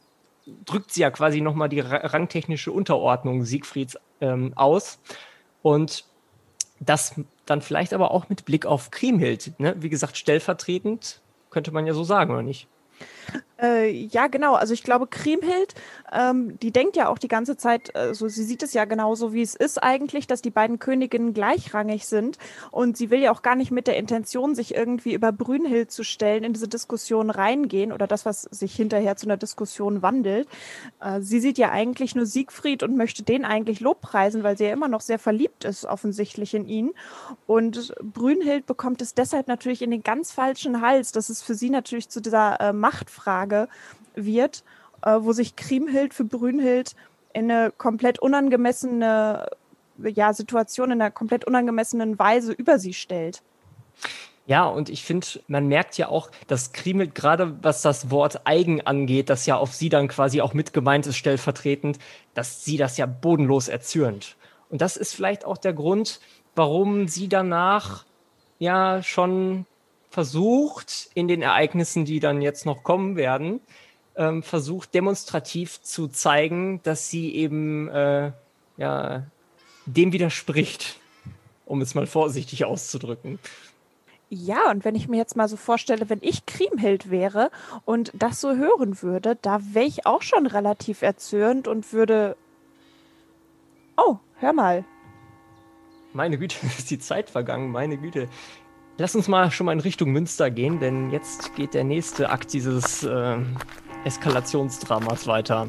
drückt 0.65 0.93
sie 0.93 1.03
ja 1.03 1.11
quasi 1.11 1.41
nochmal 1.41 1.69
die 1.69 1.81
rangtechnische 1.81 2.73
Unterordnung 2.73 3.45
Siegfrieds 3.45 3.99
ähm, 4.21 4.53
aus. 4.57 4.99
Und 5.63 6.05
das 6.81 7.21
dann 7.45 7.61
vielleicht 7.61 7.93
aber 7.93 8.13
auch 8.13 8.29
mit 8.29 8.45
Blick 8.45 8.67
auf 8.67 8.91
Kriemhild. 8.91 9.59
Ne? 9.59 9.75
Wie 9.79 9.89
gesagt, 9.89 10.17
stellvertretend 10.17 11.21
könnte 11.51 11.73
man 11.73 11.87
ja 11.87 11.95
so 11.95 12.05
sagen, 12.05 12.33
oder 12.33 12.43
nicht? 12.43 12.69
Äh, 13.61 13.91
ja, 13.91 14.29
genau. 14.29 14.55
Also 14.55 14.73
ich 14.73 14.85
glaube, 14.85 15.09
Kriemhild, 15.09 15.75
ähm, 16.13 16.59
die 16.61 16.71
denkt 16.71 16.97
ja 16.97 17.09
auch 17.09 17.19
die 17.19 17.29
ganze 17.29 17.57
Zeit, 17.57 17.95
also 17.97 18.29
sie 18.29 18.45
sieht 18.45 18.63
es 18.63 18.73
ja 18.73 18.85
genauso, 18.85 19.33
wie 19.33 19.43
es 19.43 19.57
ist 19.57 19.83
eigentlich, 19.83 20.29
dass 20.29 20.43
die 20.43 20.51
beiden 20.51 20.79
Königinnen 20.79 21.35
gleichrangig 21.35 22.07
sind. 22.07 22.39
Und 22.71 22.97
sie 22.97 23.11
will 23.11 23.21
ja 23.21 23.33
auch 23.33 23.43
gar 23.43 23.57
nicht 23.57 23.73
mit 23.73 23.89
der 23.89 23.97
Intention, 23.97 24.55
sich 24.55 24.75
irgendwie 24.75 25.13
über 25.13 25.33
Brünnhild 25.33 25.91
zu 25.91 26.05
stellen, 26.05 26.45
in 26.45 26.53
diese 26.53 26.69
Diskussion 26.69 27.31
reingehen 27.31 27.91
oder 27.91 28.07
das, 28.07 28.25
was 28.25 28.43
sich 28.43 28.75
hinterher 28.77 29.17
zu 29.17 29.27
einer 29.27 29.37
Diskussion 29.37 30.03
wandelt. 30.03 30.49
Äh, 31.01 31.21
sie 31.21 31.41
sieht 31.41 31.59
ja 31.59 31.71
eigentlich 31.73 32.15
nur 32.15 32.27
Siegfried 32.27 32.85
und 32.85 32.97
möchte 32.97 33.25
den 33.25 33.45
eigentlich 33.45 33.81
lobpreisen, 33.81 34.45
weil 34.45 34.57
sie 34.57 34.67
ja 34.67 34.73
immer 34.73 34.89
noch 34.89 35.01
sehr 35.01 35.19
verliebt 35.19 35.65
ist, 35.65 35.85
offensichtlich 35.85 36.55
in 36.55 36.69
ihn. 36.69 36.93
Und 37.49 37.93
Brünnhild 38.01 38.67
bekommt 38.67 39.03
es 39.03 39.15
deshalb 39.15 39.49
natürlich 39.49 39.83
in 39.83 39.91
den 39.91 40.05
ganz 40.05 40.31
falschen 40.31 40.81
Hals. 40.81 41.11
Das 41.11 41.29
ist 41.29 41.43
für 41.43 41.55
sie 41.55 41.71
natürlich 41.71 42.09
zu 42.09 42.21
dieser 42.21 42.61
äh, 42.61 42.73
Machtfrage 42.73 43.48
Frage 43.49 43.69
wird, 44.15 44.65
äh, 45.03 45.17
wo 45.21 45.33
sich 45.33 45.57
Kriemhild 45.57 46.15
für 46.15 46.25
Brünnhild 46.25 46.95
in 47.33 47.51
eine 47.51 47.71
komplett 47.71 48.19
unangemessene 48.19 49.49
ja, 50.03 50.33
Situation, 50.33 50.91
in 50.91 51.01
einer 51.01 51.11
komplett 51.11 51.45
unangemessenen 51.45 52.19
Weise 52.19 52.53
über 52.53 52.79
sie 52.79 52.95
stellt. 52.95 53.43
Ja, 54.47 54.65
und 54.65 54.89
ich 54.89 55.05
finde, 55.05 55.27
man 55.47 55.67
merkt 55.67 55.99
ja 55.99 56.09
auch, 56.09 56.31
dass 56.47 56.73
Kriemhild 56.73 57.15
gerade 57.15 57.57
was 57.63 57.83
das 57.83 58.11
Wort 58.11 58.47
eigen 58.47 58.81
angeht, 58.81 59.29
das 59.29 59.45
ja 59.45 59.57
auf 59.57 59.75
sie 59.75 59.89
dann 59.89 60.09
quasi 60.09 60.41
auch 60.41 60.55
mit 60.55 60.73
gemeint 60.73 61.07
ist, 61.07 61.17
stellvertretend, 61.17 61.99
dass 62.35 62.65
sie 62.65 62.77
das 62.77 62.97
ja 62.97 63.07
bodenlos 63.07 63.69
erzürnt. 63.69 64.37
Und 64.71 64.81
das 64.81 64.97
ist 64.97 65.15
vielleicht 65.15 65.45
auch 65.45 65.59
der 65.59 65.75
Grund, 65.75 66.21
warum 66.55 67.09
sie 67.09 67.29
danach 67.29 68.05
ja 68.59 69.03
schon 69.03 69.67
versucht, 70.11 71.11
in 71.15 71.29
den 71.29 71.43
Ereignissen, 71.43 72.05
die 72.05 72.21
dann 72.21 72.43
jetzt 72.43 72.67
noch 72.67 72.83
kommen 72.83 73.17
werden, 73.17 73.61
ähm, 74.17 74.43
versucht 74.43 74.95
demonstrativ 74.95 75.81
zu 75.83 76.09
zeigen, 76.09 76.81
dass 76.83 77.09
sie 77.09 77.35
eben 77.35 77.89
äh, 77.89 78.33
ja, 78.77 79.27
dem 79.87 80.13
widerspricht, 80.13 80.99
um 81.67 81.81
es 81.81 81.95
mal 81.95 82.07
vorsichtig 82.07 82.65
auszudrücken. 82.65 83.39
Ja, 84.31 84.71
und 84.71 84.85
wenn 84.85 84.95
ich 84.95 85.09
mir 85.09 85.17
jetzt 85.17 85.37
mal 85.37 85.49
so 85.49 85.57
vorstelle, 85.57 86.11
wenn 86.11 86.19
ich 86.21 86.45
Kriemhild 86.45 87.11
wäre 87.11 87.51
und 87.87 88.13
das 88.15 88.41
so 88.41 88.55
hören 88.57 89.01
würde, 89.01 89.39
da 89.41 89.61
wäre 89.73 89.87
ich 89.87 90.05
auch 90.05 90.21
schon 90.21 90.47
relativ 90.47 91.01
erzürnt 91.01 91.67
und 91.67 91.93
würde. 91.93 92.37
Oh, 93.97 94.19
hör 94.39 94.53
mal. 94.53 94.85
Meine 96.13 96.39
Güte, 96.39 96.59
ist 96.79 96.91
die 96.91 96.99
Zeit 96.99 97.31
vergangen, 97.31 97.71
meine 97.71 97.97
Güte. 97.97 98.29
Lass 99.01 99.15
uns 99.15 99.29
mal 99.29 99.53
schon 99.53 99.67
mal 99.67 99.73
in 99.73 99.79
Richtung 99.79 100.11
Münster 100.11 100.51
gehen, 100.51 100.81
denn 100.81 101.11
jetzt 101.11 101.55
geht 101.55 101.73
der 101.73 101.85
nächste 101.85 102.31
Akt 102.31 102.53
dieses 102.53 103.05
äh, 103.05 103.37
Eskalationsdramas 104.05 105.29
weiter. 105.29 105.69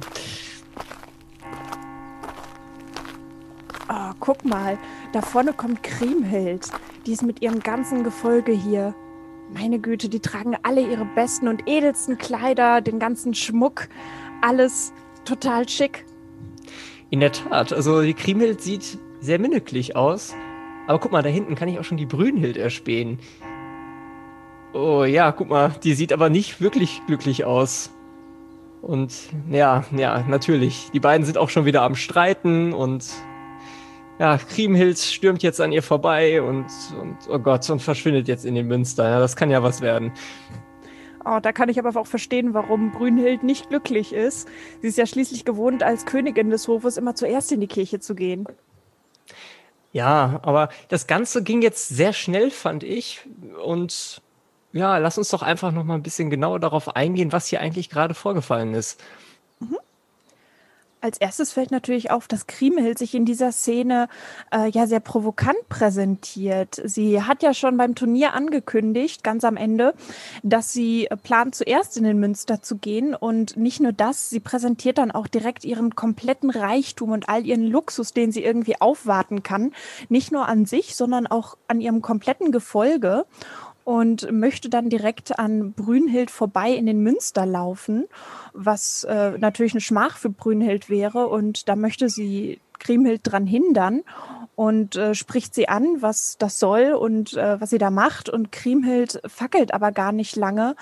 Oh, 3.87 4.13
guck 4.19 4.43
mal, 4.45 4.79
da 5.13 5.21
vorne 5.21 5.53
kommt 5.53 5.83
Kriemhild. 5.83 6.69
Die 7.05 7.11
ist 7.11 7.21
mit 7.21 7.43
ihrem 7.43 7.59
ganzen 7.59 8.03
Gefolge 8.03 8.51
hier. 8.51 8.95
Meine 9.53 9.77
Güte, 9.77 10.09
die 10.09 10.21
tragen 10.21 10.55
alle 10.63 10.81
ihre 10.81 11.05
besten 11.05 11.47
und 11.47 11.67
edelsten 11.67 12.17
Kleider, 12.17 12.81
den 12.81 12.97
ganzen 12.97 13.35
Schmuck. 13.35 13.89
Alles 14.41 14.91
total 15.23 15.69
schick. 15.69 16.03
In 17.11 17.19
der 17.19 17.31
Tat, 17.31 17.73
also 17.73 18.01
die 18.01 18.15
Kriemhild 18.15 18.59
sieht 18.61 18.97
sehr 19.19 19.37
minniglich 19.37 19.95
aus. 19.95 20.33
Aber 20.89 20.97
guck 20.97 21.11
mal, 21.11 21.21
da 21.21 21.29
hinten 21.29 21.53
kann 21.53 21.69
ich 21.69 21.77
auch 21.77 21.83
schon 21.83 21.97
die 21.97 22.07
Brünhild 22.07 22.57
erspähen. 22.57 23.19
Oh 24.73 25.03
ja, 25.03 25.31
guck 25.31 25.47
mal, 25.47 25.75
die 25.83 25.93
sieht 25.93 26.11
aber 26.11 26.31
nicht 26.31 26.61
wirklich 26.61 27.03
glücklich 27.05 27.45
aus. 27.45 27.91
Und 28.81 29.13
ja, 29.51 29.85
ja, 29.95 30.25
natürlich. 30.27 30.89
Die 30.91 30.99
beiden 30.99 31.27
sind 31.27 31.37
auch 31.37 31.49
schon 31.49 31.65
wieder 31.65 31.83
am 31.83 31.93
Streiten 31.93 32.73
und 32.73 33.07
ja, 34.17 34.39
Kriemhild 34.39 34.97
stürmt 34.97 35.43
jetzt 35.43 35.61
an 35.61 35.71
ihr 35.71 35.83
vorbei 35.83 36.41
und, 36.41 36.65
und 36.99 37.17
oh 37.29 37.37
Gott, 37.37 37.69
und 37.69 37.83
verschwindet 37.83 38.27
jetzt 38.27 38.43
in 38.43 38.55
den 38.55 38.67
Münster. 38.67 39.07
Ja, 39.07 39.19
das 39.19 39.35
kann 39.35 39.51
ja 39.51 39.61
was 39.61 39.81
werden. 39.81 40.11
Oh, 41.23 41.37
da 41.39 41.51
kann 41.51 41.69
ich 41.69 41.77
aber 41.77 41.99
auch 41.99 42.07
verstehen, 42.07 42.55
warum 42.55 42.93
Brünhild 42.93 43.43
nicht 43.43 43.69
glücklich 43.69 44.11
ist. 44.11 44.47
Sie 44.81 44.87
ist 44.87 44.97
ja 44.97 45.05
schließlich 45.05 45.45
gewohnt, 45.45 45.83
als 45.83 46.07
Königin 46.07 46.49
des 46.49 46.67
Hofes 46.67 46.97
immer 46.97 47.13
zuerst 47.13 47.51
in 47.51 47.61
die 47.61 47.67
Kirche 47.67 47.99
zu 47.99 48.15
gehen. 48.15 48.47
Ja, 49.91 50.39
aber 50.43 50.69
das 50.89 51.07
Ganze 51.07 51.43
ging 51.43 51.61
jetzt 51.61 51.89
sehr 51.89 52.13
schnell, 52.13 52.51
fand 52.51 52.83
ich. 52.83 53.21
Und 53.63 54.21
ja, 54.71 54.97
lass 54.97 55.17
uns 55.17 55.29
doch 55.29 55.41
einfach 55.41 55.71
noch 55.71 55.83
mal 55.83 55.95
ein 55.95 56.03
bisschen 56.03 56.29
genauer 56.29 56.59
darauf 56.59 56.95
eingehen, 56.95 57.31
was 57.31 57.47
hier 57.47 57.61
eigentlich 57.61 57.89
gerade 57.89 58.13
vorgefallen 58.13 58.73
ist. 58.75 59.01
Mhm. 59.59 59.77
Als 61.01 61.17
erstes 61.17 61.53
fällt 61.53 61.71
natürlich 61.71 62.11
auf, 62.11 62.27
dass 62.27 62.45
Kriemhild 62.47 62.97
sich 62.97 63.15
in 63.15 63.23
dieser 63.23 63.53
Szene 63.53 64.09
äh, 64.51 64.69
ja 64.69 64.85
sehr 64.85 64.99
provokant 64.99 65.69
präsentiert. 65.69 66.81
Sie 66.83 67.21
hat 67.23 67.41
ja 67.41 67.53
schon 67.53 67.77
beim 67.77 67.95
Turnier 67.95 68.33
angekündigt, 68.33 69.23
ganz 69.23 69.45
am 69.45 69.55
Ende, 69.55 69.93
dass 70.43 70.73
sie 70.73 71.07
plant, 71.23 71.55
zuerst 71.55 71.95
in 71.95 72.03
den 72.03 72.19
Münster 72.19 72.61
zu 72.61 72.77
gehen. 72.77 73.15
Und 73.15 73.55
nicht 73.55 73.79
nur 73.79 73.93
das, 73.93 74.29
sie 74.29 74.41
präsentiert 74.41 74.97
dann 74.97 75.11
auch 75.11 75.27
direkt 75.27 75.63
ihren 75.63 75.95
kompletten 75.95 76.49
Reichtum 76.49 77.11
und 77.11 77.29
all 77.29 77.45
ihren 77.45 77.65
Luxus, 77.65 78.11
den 78.13 78.33
sie 78.33 78.43
irgendwie 78.43 78.81
aufwarten 78.81 79.41
kann. 79.41 79.71
Nicht 80.09 80.33
nur 80.33 80.47
an 80.49 80.65
sich, 80.65 80.95
sondern 80.95 81.27
auch 81.27 81.57
an 81.69 81.79
ihrem 81.79 82.01
kompletten 82.01 82.51
Gefolge 82.51 83.25
und 83.89 84.31
möchte 84.31 84.69
dann 84.69 84.91
direkt 84.91 85.39
an 85.39 85.73
Brünhild 85.73 86.29
vorbei 86.29 86.69
in 86.75 86.85
den 86.85 87.01
Münster 87.01 87.47
laufen, 87.47 88.05
was 88.53 89.03
äh, 89.03 89.31
natürlich 89.39 89.73
eine 89.73 89.81
Schmach 89.81 90.19
für 90.19 90.29
Brünhild 90.29 90.91
wäre. 90.91 91.25
Und 91.27 91.67
da 91.67 91.75
möchte 91.75 92.07
sie 92.07 92.59
Kriemhild 92.77 93.21
dran 93.23 93.47
hindern 93.47 94.01
und 94.55 94.95
äh, 94.95 95.15
spricht 95.15 95.55
sie 95.55 95.69
an, 95.69 96.03
was 96.03 96.37
das 96.37 96.59
soll 96.59 96.93
und 96.93 97.33
äh, 97.33 97.59
was 97.59 97.71
sie 97.71 97.79
da 97.79 97.89
macht. 97.89 98.29
Und 98.29 98.51
Kriemhild 98.51 99.21
fackelt 99.25 99.73
aber 99.73 99.91
gar 99.91 100.11
nicht 100.11 100.35
lange 100.35 100.75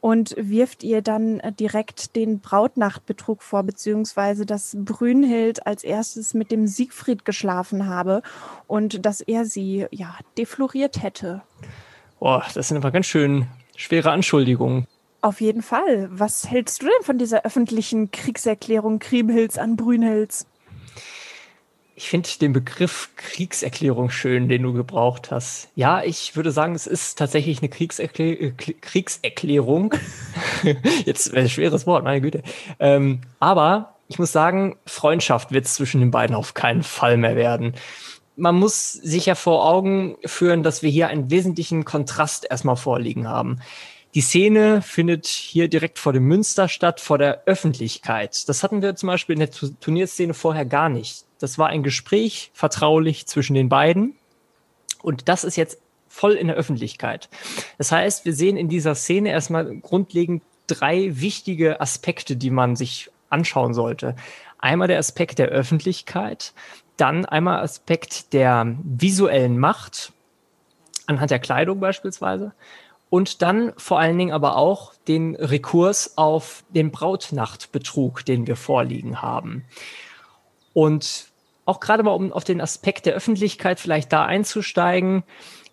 und 0.00 0.36
wirft 0.38 0.84
ihr 0.84 1.02
dann 1.02 1.40
äh, 1.40 1.50
direkt 1.50 2.14
den 2.14 2.38
Brautnachtbetrug 2.38 3.42
vor, 3.42 3.64
beziehungsweise 3.64 4.46
dass 4.46 4.76
Brünhild 4.78 5.66
als 5.66 5.82
erstes 5.82 6.32
mit 6.32 6.52
dem 6.52 6.68
Siegfried 6.68 7.24
geschlafen 7.24 7.88
habe 7.88 8.22
und 8.68 9.04
dass 9.04 9.20
er 9.20 9.46
sie 9.46 9.86
ja 9.90 10.14
defloriert 10.38 11.02
hätte. 11.02 11.42
Boah, 12.22 12.46
das 12.54 12.68
sind 12.68 12.76
aber 12.76 12.92
ganz 12.92 13.06
schön 13.06 13.48
schwere 13.74 14.12
Anschuldigungen. 14.12 14.86
Auf 15.22 15.40
jeden 15.40 15.60
Fall. 15.60 16.08
Was 16.12 16.48
hältst 16.48 16.80
du 16.80 16.86
denn 16.86 17.04
von 17.04 17.18
dieser 17.18 17.44
öffentlichen 17.44 18.12
Kriegserklärung 18.12 19.00
Kriemhilds 19.00 19.58
an 19.58 19.74
Brünhilds? 19.74 20.46
Ich 21.96 22.08
finde 22.08 22.28
den 22.40 22.52
Begriff 22.52 23.10
Kriegserklärung 23.16 24.08
schön, 24.10 24.48
den 24.48 24.62
du 24.62 24.72
gebraucht 24.72 25.32
hast. 25.32 25.68
Ja, 25.74 26.04
ich 26.04 26.36
würde 26.36 26.52
sagen, 26.52 26.76
es 26.76 26.86
ist 26.86 27.18
tatsächlich 27.18 27.58
eine 27.58 27.70
Kriegserklä 27.70 28.34
äh, 28.34 28.50
Kriegserklärung. 28.52 29.92
Jetzt 31.04 31.34
ein 31.34 31.48
schweres 31.48 31.88
Wort, 31.88 32.04
meine 32.04 32.20
Güte. 32.20 32.44
Ähm, 32.78 33.22
aber 33.40 33.96
ich 34.06 34.20
muss 34.20 34.30
sagen, 34.30 34.76
Freundschaft 34.86 35.50
wird 35.50 35.64
es 35.64 35.74
zwischen 35.74 35.98
den 35.98 36.12
beiden 36.12 36.36
auf 36.36 36.54
keinen 36.54 36.84
Fall 36.84 37.16
mehr 37.16 37.34
werden 37.34 37.74
man 38.36 38.54
muss 38.54 38.92
sich 38.92 39.26
ja 39.26 39.34
vor 39.34 39.68
Augen 39.68 40.16
führen, 40.24 40.62
dass 40.62 40.82
wir 40.82 40.90
hier 40.90 41.08
einen 41.08 41.30
wesentlichen 41.30 41.84
Kontrast 41.84 42.46
erstmal 42.48 42.76
vorliegen 42.76 43.28
haben. 43.28 43.60
Die 44.14 44.20
Szene 44.20 44.82
findet 44.82 45.26
hier 45.26 45.68
direkt 45.68 45.98
vor 45.98 46.12
dem 46.12 46.24
Münster 46.24 46.68
statt, 46.68 47.00
vor 47.00 47.16
der 47.16 47.44
Öffentlichkeit. 47.46 48.48
Das 48.48 48.62
hatten 48.62 48.82
wir 48.82 48.94
zum 48.94 49.06
Beispiel 49.06 49.34
in 49.34 49.40
der 49.40 49.50
Turnierszene 49.50 50.34
vorher 50.34 50.66
gar 50.66 50.90
nicht. 50.90 51.24
Das 51.38 51.58
war 51.58 51.68
ein 51.68 51.82
Gespräch, 51.82 52.50
vertraulich 52.52 53.26
zwischen 53.26 53.54
den 53.54 53.70
beiden. 53.70 54.16
Und 55.02 55.28
das 55.28 55.44
ist 55.44 55.56
jetzt 55.56 55.78
voll 56.08 56.32
in 56.32 56.48
der 56.48 56.56
Öffentlichkeit. 56.56 57.30
Das 57.78 57.90
heißt, 57.90 58.26
wir 58.26 58.34
sehen 58.34 58.58
in 58.58 58.68
dieser 58.68 58.94
Szene 58.94 59.30
erstmal 59.30 59.76
grundlegend 59.78 60.42
drei 60.66 61.20
wichtige 61.20 61.80
Aspekte, 61.80 62.36
die 62.36 62.50
man 62.50 62.76
sich 62.76 63.10
anschauen 63.30 63.72
sollte. 63.72 64.14
Einmal 64.58 64.88
der 64.88 64.98
Aspekt 64.98 65.38
der 65.38 65.48
Öffentlichkeit, 65.48 66.52
dann 66.96 67.24
einmal 67.24 67.60
Aspekt 67.60 68.32
der 68.32 68.76
visuellen 68.82 69.58
Macht, 69.58 70.12
anhand 71.06 71.30
der 71.30 71.38
Kleidung 71.38 71.80
beispielsweise. 71.80 72.52
Und 73.10 73.42
dann 73.42 73.72
vor 73.76 73.98
allen 73.98 74.16
Dingen 74.16 74.32
aber 74.32 74.56
auch 74.56 74.94
den 75.06 75.36
Rekurs 75.36 76.16
auf 76.16 76.64
den 76.70 76.90
Brautnachtbetrug, 76.90 78.24
den 78.24 78.46
wir 78.46 78.56
vorliegen 78.56 79.20
haben. 79.20 79.64
Und 80.72 81.26
auch 81.64 81.80
gerade 81.80 82.02
mal, 82.02 82.12
um 82.12 82.32
auf 82.32 82.44
den 82.44 82.60
Aspekt 82.60 83.06
der 83.06 83.14
Öffentlichkeit 83.14 83.80
vielleicht 83.80 84.12
da 84.12 84.24
einzusteigen, 84.24 85.24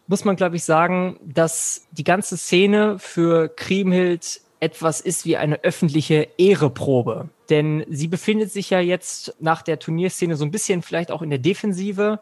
muss 0.07 0.25
man, 0.25 0.35
glaube 0.35 0.55
ich, 0.55 0.63
sagen, 0.63 1.19
dass 1.23 1.87
die 1.91 2.03
ganze 2.03 2.35
Szene 2.35 2.99
für 2.99 3.47
Kriemhild 3.47 4.41
etwas 4.59 5.01
ist 5.01 5.25
wie 5.25 5.37
eine 5.37 5.63
öffentliche 5.63 6.27
Ehreprobe. 6.37 7.29
Denn 7.49 7.85
sie 7.89 8.07
befindet 8.07 8.51
sich 8.51 8.69
ja 8.69 8.79
jetzt 8.79 9.35
nach 9.39 9.61
der 9.61 9.79
Turnierszene 9.79 10.35
so 10.35 10.45
ein 10.45 10.51
bisschen 10.51 10.81
vielleicht 10.81 11.11
auch 11.11 11.21
in 11.21 11.29
der 11.29 11.39
Defensive. 11.39 12.19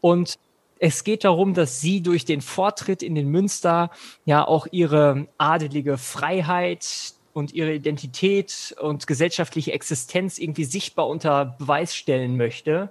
Und 0.00 0.38
es 0.78 1.04
geht 1.04 1.24
darum, 1.24 1.54
dass 1.54 1.80
sie 1.80 2.02
durch 2.02 2.24
den 2.24 2.40
Vortritt 2.40 3.02
in 3.02 3.14
den 3.14 3.28
Münster 3.28 3.90
ja 4.24 4.46
auch 4.46 4.66
ihre 4.70 5.26
adelige 5.38 5.98
Freiheit 5.98 7.14
und 7.32 7.52
ihre 7.52 7.74
Identität 7.74 8.74
und 8.80 9.06
gesellschaftliche 9.06 9.72
Existenz 9.72 10.38
irgendwie 10.38 10.64
sichtbar 10.64 11.08
unter 11.08 11.56
Beweis 11.58 11.94
stellen 11.94 12.36
möchte. 12.36 12.90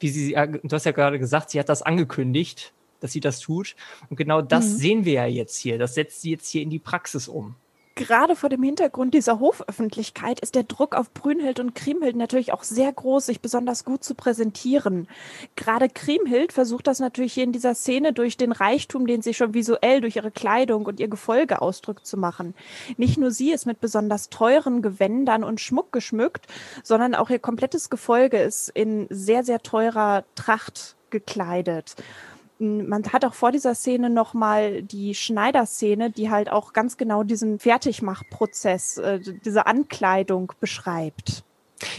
Wie 0.00 0.08
sie, 0.08 0.32
du 0.32 0.68
hast 0.70 0.86
ja 0.86 0.92
gerade 0.92 1.18
gesagt, 1.18 1.50
sie 1.50 1.60
hat 1.60 1.68
das 1.68 1.82
angekündigt, 1.82 2.72
dass 3.00 3.12
sie 3.12 3.20
das 3.20 3.38
tut. 3.38 3.76
Und 4.08 4.16
genau 4.16 4.40
das 4.40 4.66
mhm. 4.66 4.76
sehen 4.76 5.04
wir 5.04 5.12
ja 5.12 5.26
jetzt 5.26 5.56
hier. 5.58 5.78
Das 5.78 5.94
setzt 5.94 6.22
sie 6.22 6.30
jetzt 6.30 6.48
hier 6.48 6.62
in 6.62 6.70
die 6.70 6.78
Praxis 6.78 7.28
um 7.28 7.54
gerade 7.94 8.36
vor 8.36 8.48
dem 8.48 8.62
Hintergrund 8.62 9.14
dieser 9.14 9.40
Hoföffentlichkeit 9.40 10.40
ist 10.40 10.54
der 10.54 10.62
Druck 10.64 10.94
auf 10.94 11.12
Brünhild 11.12 11.60
und 11.60 11.74
Kriemhild 11.74 12.16
natürlich 12.16 12.52
auch 12.52 12.62
sehr 12.62 12.92
groß, 12.92 13.26
sich 13.26 13.40
besonders 13.40 13.84
gut 13.84 14.04
zu 14.04 14.14
präsentieren. 14.14 15.08
Gerade 15.56 15.88
Kriemhild 15.88 16.52
versucht 16.52 16.86
das 16.86 17.00
natürlich 17.00 17.34
hier 17.34 17.44
in 17.44 17.52
dieser 17.52 17.74
Szene 17.74 18.12
durch 18.12 18.36
den 18.36 18.52
Reichtum, 18.52 19.06
den 19.06 19.22
sie 19.22 19.34
schon 19.34 19.54
visuell 19.54 20.00
durch 20.00 20.16
ihre 20.16 20.30
Kleidung 20.30 20.86
und 20.86 21.00
ihr 21.00 21.08
Gefolge 21.08 21.60
ausdrückt, 21.60 22.06
zu 22.06 22.16
machen. 22.16 22.54
Nicht 22.96 23.18
nur 23.18 23.30
sie 23.30 23.52
ist 23.52 23.66
mit 23.66 23.80
besonders 23.80 24.30
teuren 24.30 24.82
Gewändern 24.82 25.44
und 25.44 25.60
Schmuck 25.60 25.92
geschmückt, 25.92 26.46
sondern 26.82 27.14
auch 27.14 27.30
ihr 27.30 27.38
komplettes 27.38 27.90
Gefolge 27.90 28.38
ist 28.38 28.70
in 28.70 29.06
sehr, 29.10 29.44
sehr 29.44 29.60
teurer 29.60 30.24
Tracht 30.34 30.96
gekleidet 31.10 31.96
man 32.62 33.04
hat 33.12 33.24
auch 33.24 33.34
vor 33.34 33.52
dieser 33.52 33.74
Szene 33.74 34.08
nochmal 34.08 34.82
die 34.82 35.14
Schneiderszene, 35.14 36.10
die 36.10 36.30
halt 36.30 36.50
auch 36.50 36.72
ganz 36.72 36.96
genau 36.96 37.22
diesen 37.22 37.58
Fertigmachprozess, 37.58 38.98
äh, 38.98 39.20
diese 39.44 39.66
Ankleidung 39.66 40.52
beschreibt. 40.60 41.44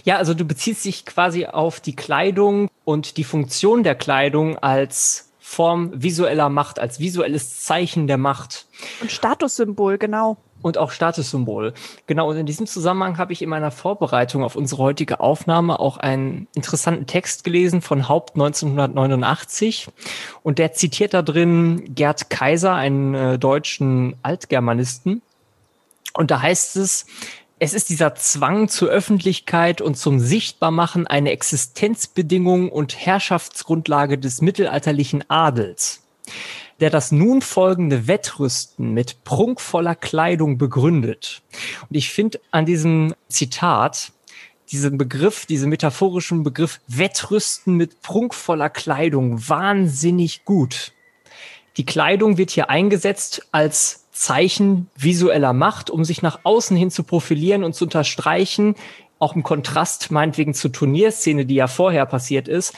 Ja, 0.04 0.18
also 0.18 0.34
du 0.34 0.46
beziehst 0.46 0.86
dich 0.86 1.06
quasi 1.06 1.46
auf 1.46 1.80
die 1.80 1.96
Kleidung 1.96 2.70
und 2.86 3.18
die 3.18 3.24
Funktion 3.24 3.84
der 3.84 3.96
Kleidung 3.96 4.58
als 4.58 5.32
Form 5.40 5.92
visueller 5.94 6.50
Macht, 6.50 6.80
als 6.80 7.00
visuelles 7.00 7.62
Zeichen 7.64 8.08
der 8.08 8.18
Macht. 8.18 8.66
Und 9.02 9.12
Statussymbol, 9.12 9.98
genau 9.98 10.38
und 10.64 10.80
auch 10.80 10.90
Statussymbol. 10.90 11.74
Genau, 12.08 12.30
und 12.30 12.38
in 12.38 12.48
diesem 12.48 12.66
Zusammenhang 12.66 13.20
habe 13.20 13.34
ich 13.34 13.44
in 13.44 13.50
meiner 13.50 13.70
Vorbereitung 13.70 14.44
auf 14.44 14.56
unsere 14.56 14.82
heutige 14.82 15.20
Aufnahme 15.20 15.80
auch 15.80 15.98
einen 15.98 16.48
interessanten 16.56 17.06
Text 17.06 17.44
gelesen 17.44 17.82
von 17.82 18.10
Haupt 18.10 18.34
1989 18.34 19.90
und 20.42 20.58
der 20.58 20.74
zitiert 20.74 21.14
da 21.14 21.22
drin 21.22 21.94
Gerd 21.94 22.32
Kaiser, 22.32 22.74
einen 22.74 23.14
äh, 23.14 23.38
deutschen 23.38 24.16
Altgermanisten. 24.24 25.22
Und 26.16 26.32
da 26.32 26.42
heißt 26.42 26.78
es, 26.78 27.06
es 27.60 27.74
ist 27.74 27.90
dieser 27.90 28.16
Zwang 28.16 28.68
zur 28.68 28.90
Öffentlichkeit 28.90 29.80
und 29.80 29.96
zum 29.96 30.20
Sichtbarmachen 30.20 31.08
eine 31.08 31.32
Existenzbedingung 31.32 32.70
und 32.70 32.98
Herrschaftsgrundlage 33.06 34.18
des 34.18 34.42
mittelalterlichen 34.42 35.24
Adels, 35.30 36.04
der 36.84 36.90
das 36.90 37.14
nun 37.14 37.42
folgende 37.42 38.10
Wettrüsten 38.10 38.92
mit 38.92 39.24
prunkvoller 39.24 39.96
Kleidung 39.96 40.58
begründet. 40.58 41.42
Und 41.90 41.96
ich 41.96 42.10
finde 42.10 42.42
an 42.52 42.66
diesem 42.66 43.14
Zitat 43.30 44.12
diesen 44.70 44.98
Begriff, 44.98 45.46
diesen 45.46 45.70
metaphorischen 45.70 46.44
Begriff 46.44 46.82
Wettrüsten 46.88 47.78
mit 47.78 48.02
prunkvoller 48.02 48.70
Kleidung 48.70 49.48
wahnsinnig 49.48 50.44
gut. 50.44 50.92
Die 51.78 51.86
Kleidung 51.86 52.38
wird 52.38 52.52
hier 52.52 52.70
eingesetzt 52.70 53.48
als 53.54 54.12
Zeichen 54.12 54.90
visueller 54.98 55.54
Macht, 55.54 55.90
um 55.90 56.04
sich 56.04 56.22
nach 56.22 56.42
außen 56.44 56.76
hin 56.76 56.92
zu 56.92 57.04
profilieren 57.04 57.64
und 57.64 57.76
zu 57.76 57.86
unterstreichen, 57.86 58.76
auch 59.20 59.38
im 59.38 59.44
Kontrast 59.44 60.12
meinetwegen 60.12 60.54
zur 60.54 60.74
Turnierszene, 60.74 61.46
die 61.46 61.56
ja 61.56 61.68
vorher 61.68 62.06
passiert 62.06 62.50
ist, 62.50 62.74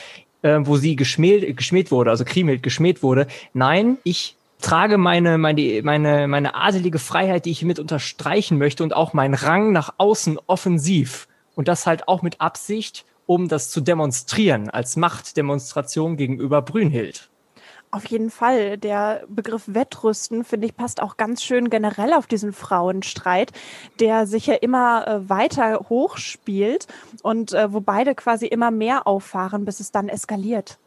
äh, 0.46 0.66
wo 0.66 0.78
sie 0.78 0.96
geschmäht, 0.96 1.58
geschmäht 1.58 1.92
wurde, 1.92 2.12
also 2.12 2.24
Kriemhild 2.24 2.62
geschmäht 2.62 3.02
wurde. 3.02 3.25
Nein, 3.54 3.98
ich 4.04 4.36
trage 4.62 4.98
meine, 4.98 5.38
meine, 5.40 5.82
meine, 5.84 6.28
meine 6.28 6.54
adelige 6.54 7.00
Freiheit, 7.00 7.46
die 7.46 7.52
ich 7.52 7.60
hiermit 7.60 7.80
unterstreichen 7.80 8.60
möchte 8.60 8.84
und 8.84 8.96
auch 8.96 9.14
meinen 9.14 9.34
Rang 9.34 9.72
nach 9.72 9.96
außen 9.98 10.40
offensiv. 10.46 11.28
Und 11.56 11.68
das 11.68 11.88
halt 11.88 12.08
auch 12.08 12.22
mit 12.22 12.42
Absicht, 12.42 13.06
um 13.25 13.48
das 13.48 13.72
zu 13.72 13.82
demonstrieren, 13.82 14.70
als 14.70 14.98
Machtdemonstration 14.98 16.16
gegenüber 16.16 16.62
Brünnhild. 16.62 17.30
Auf 17.96 18.08
jeden 18.08 18.30
Fall. 18.30 18.78
Der 18.78 19.24
Begriff 19.30 19.64
Wettrüsten, 19.68 20.44
finde 20.44 20.68
ich, 20.68 20.75
passt 20.75 21.02
auch 21.02 21.16
ganz 21.16 21.42
schön 21.42 21.70
generell 21.70 22.12
auf 22.12 22.28
diesen 22.28 22.52
Frauenstreit, 22.52 23.54
der 24.02 24.28
sich 24.28 24.48
ja 24.48 24.56
immer 24.56 25.08
äh, 25.08 25.30
weiter 25.30 25.86
hochspielt 25.88 26.88
und 27.24 27.54
äh, 27.54 27.72
wo 27.72 27.80
beide 27.80 28.14
quasi 28.14 28.48
immer 28.48 28.70
mehr 28.70 29.08
auffahren, 29.08 29.64
bis 29.64 29.80
es 29.80 29.94
dann 29.94 30.10
eskaliert. 30.10 30.78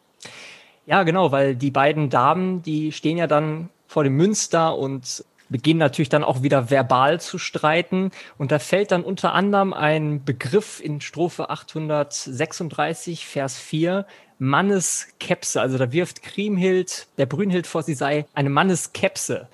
Ja, 0.84 1.02
genau, 1.02 1.32
weil 1.32 1.56
die 1.56 1.70
beiden 1.70 2.10
Damen, 2.10 2.60
die 2.60 2.92
stehen 2.92 3.16
ja 3.16 3.26
dann 3.26 3.70
vor 3.86 4.04
dem 4.04 4.14
Münster 4.14 4.76
und 4.76 5.24
beginnen 5.48 5.78
natürlich 5.78 6.08
dann 6.08 6.24
auch 6.24 6.42
wieder 6.42 6.70
verbal 6.70 7.20
zu 7.20 7.38
streiten. 7.38 8.10
Und 8.36 8.52
da 8.52 8.58
fällt 8.58 8.92
dann 8.92 9.04
unter 9.04 9.32
anderem 9.32 9.72
ein 9.72 10.24
Begriff 10.24 10.80
in 10.80 11.00
Strophe 11.00 11.50
836, 11.50 13.26
Vers 13.26 13.58
4, 13.58 14.06
Manneskepse. 14.38 15.60
Also 15.60 15.78
da 15.78 15.92
wirft 15.92 16.22
Kriemhild 16.22 17.08
der 17.18 17.26
Brünnhild 17.26 17.66
vor, 17.66 17.82
sie 17.82 17.94
sei 17.94 18.26
eine 18.34 18.50
Manneskepse. 18.50 19.48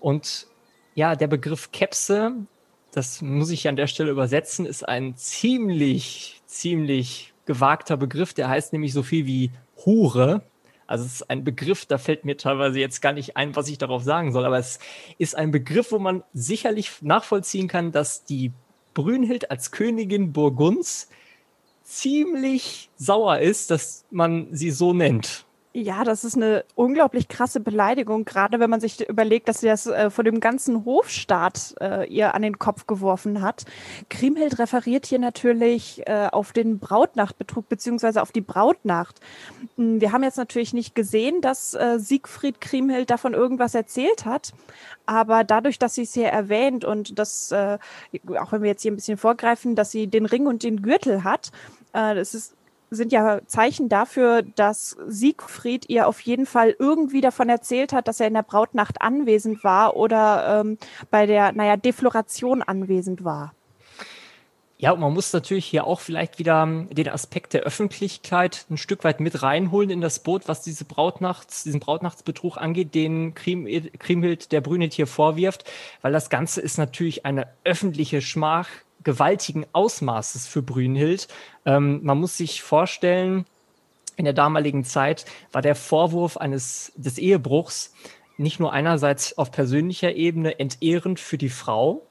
Und 0.00 0.46
ja, 0.94 1.16
der 1.16 1.28
Begriff 1.28 1.72
Kepse, 1.72 2.32
das 2.92 3.22
muss 3.22 3.50
ich 3.50 3.68
an 3.68 3.76
der 3.76 3.86
Stelle 3.86 4.10
übersetzen, 4.10 4.66
ist 4.66 4.88
ein 4.88 5.16
ziemlich, 5.16 6.42
ziemlich 6.46 7.32
gewagter 7.46 7.96
Begriff. 7.96 8.34
Der 8.34 8.48
heißt 8.48 8.72
nämlich 8.72 8.92
so 8.92 9.02
viel 9.02 9.26
wie 9.26 9.50
Hure. 9.84 10.42
Also 10.86 11.04
es 11.04 11.14
ist 11.14 11.30
ein 11.30 11.44
Begriff, 11.44 11.86
da 11.86 11.98
fällt 11.98 12.24
mir 12.24 12.36
teilweise 12.36 12.78
jetzt 12.78 13.00
gar 13.00 13.12
nicht 13.12 13.36
ein, 13.36 13.56
was 13.56 13.68
ich 13.68 13.78
darauf 13.78 14.02
sagen 14.02 14.32
soll, 14.32 14.44
aber 14.44 14.58
es 14.58 14.78
ist 15.18 15.36
ein 15.36 15.50
Begriff, 15.50 15.92
wo 15.92 15.98
man 15.98 16.22
sicherlich 16.32 16.90
nachvollziehen 17.00 17.68
kann, 17.68 17.92
dass 17.92 18.24
die 18.24 18.52
Brünnhild 18.92 19.50
als 19.50 19.70
Königin 19.70 20.32
Burgunds 20.32 21.08
ziemlich 21.82 22.90
sauer 22.96 23.38
ist, 23.38 23.70
dass 23.70 24.04
man 24.10 24.48
sie 24.52 24.70
so 24.70 24.92
nennt. 24.92 25.43
Ja, 25.76 26.04
das 26.04 26.22
ist 26.22 26.36
eine 26.36 26.64
unglaublich 26.76 27.26
krasse 27.26 27.58
Beleidigung, 27.58 28.24
gerade 28.24 28.60
wenn 28.60 28.70
man 28.70 28.78
sich 28.78 29.08
überlegt, 29.08 29.48
dass 29.48 29.58
sie 29.58 29.66
das 29.66 29.86
äh, 29.88 30.08
vor 30.08 30.22
dem 30.22 30.38
ganzen 30.38 30.84
Hofstaat 30.84 31.74
äh, 31.80 32.06
ihr 32.06 32.32
an 32.36 32.42
den 32.42 32.60
Kopf 32.60 32.86
geworfen 32.86 33.42
hat. 33.42 33.64
Kriemhild 34.08 34.60
referiert 34.60 35.04
hier 35.04 35.18
natürlich 35.18 36.06
äh, 36.06 36.28
auf 36.30 36.52
den 36.52 36.78
Brautnachtbetrug 36.78 37.68
beziehungsweise 37.68 38.22
auf 38.22 38.30
die 38.30 38.40
Brautnacht. 38.40 39.18
Hm, 39.74 40.00
wir 40.00 40.12
haben 40.12 40.22
jetzt 40.22 40.38
natürlich 40.38 40.74
nicht 40.74 40.94
gesehen, 40.94 41.40
dass 41.40 41.74
äh, 41.74 41.98
Siegfried 41.98 42.60
Kriemhild 42.60 43.10
davon 43.10 43.34
irgendwas 43.34 43.74
erzählt 43.74 44.26
hat, 44.26 44.52
aber 45.06 45.42
dadurch, 45.42 45.80
dass 45.80 45.96
sie 45.96 46.02
es 46.02 46.14
hier 46.14 46.28
erwähnt 46.28 46.84
und 46.84 47.18
dass, 47.18 47.50
äh, 47.50 47.78
auch 48.38 48.52
wenn 48.52 48.62
wir 48.62 48.70
jetzt 48.70 48.82
hier 48.82 48.92
ein 48.92 48.96
bisschen 48.96 49.18
vorgreifen, 49.18 49.74
dass 49.74 49.90
sie 49.90 50.06
den 50.06 50.26
Ring 50.26 50.46
und 50.46 50.62
den 50.62 50.82
Gürtel 50.82 51.24
hat, 51.24 51.50
äh, 51.94 52.14
das 52.14 52.32
ist 52.32 52.54
sind 52.90 53.12
ja 53.12 53.40
Zeichen 53.46 53.88
dafür, 53.88 54.42
dass 54.42 54.96
Siegfried 55.06 55.88
ihr 55.88 56.06
auf 56.06 56.20
jeden 56.20 56.46
Fall 56.46 56.74
irgendwie 56.78 57.20
davon 57.20 57.48
erzählt 57.48 57.92
hat, 57.92 58.08
dass 58.08 58.20
er 58.20 58.28
in 58.28 58.34
der 58.34 58.42
Brautnacht 58.42 59.02
anwesend 59.02 59.64
war 59.64 59.96
oder 59.96 60.60
ähm, 60.60 60.78
bei 61.10 61.26
der, 61.26 61.52
naja, 61.52 61.76
Defloration 61.76 62.62
anwesend 62.62 63.24
war. 63.24 63.54
Ja, 64.76 64.90
und 64.90 65.00
man 65.00 65.14
muss 65.14 65.32
natürlich 65.32 65.64
hier 65.64 65.86
auch 65.86 66.00
vielleicht 66.00 66.38
wieder 66.38 66.62
ähm, 66.62 66.88
den 66.90 67.08
Aspekt 67.08 67.54
der 67.54 67.62
Öffentlichkeit 67.62 68.66
ein 68.68 68.76
Stück 68.76 69.04
weit 69.04 69.20
mit 69.20 69.42
reinholen 69.42 69.88
in 69.88 70.00
das 70.00 70.18
Boot, 70.18 70.48
was 70.48 70.62
diese 70.62 70.84
Brautnachts, 70.84 71.62
diesen 71.62 71.80
Brautnachtsbetrug 71.80 72.56
angeht, 72.58 72.94
den 72.94 73.34
Kriemhild 73.34 74.52
der 74.52 74.60
Brünnhild 74.60 74.92
hier 74.92 75.06
vorwirft, 75.06 75.64
weil 76.02 76.12
das 76.12 76.28
Ganze 76.28 76.60
ist 76.60 76.76
natürlich 76.76 77.24
eine 77.24 77.46
öffentliche 77.64 78.20
Schmach 78.20 78.68
gewaltigen 79.04 79.66
Ausmaßes 79.72 80.46
für 80.46 80.62
Brünnhild. 80.62 81.28
Ähm, 81.64 82.00
man 82.02 82.18
muss 82.18 82.36
sich 82.36 82.62
vorstellen, 82.62 83.44
in 84.16 84.24
der 84.24 84.34
damaligen 84.34 84.84
Zeit 84.84 85.24
war 85.52 85.62
der 85.62 85.74
Vorwurf 85.74 86.36
eines 86.36 86.92
des 86.96 87.18
Ehebruchs 87.18 87.92
nicht 88.36 88.60
nur 88.60 88.72
einerseits 88.72 89.38
auf 89.38 89.50
persönlicher 89.52 90.14
Ebene 90.14 90.58
entehrend 90.58 91.20
für 91.20 91.38
die 91.38 91.48
Frau, 91.48 92.02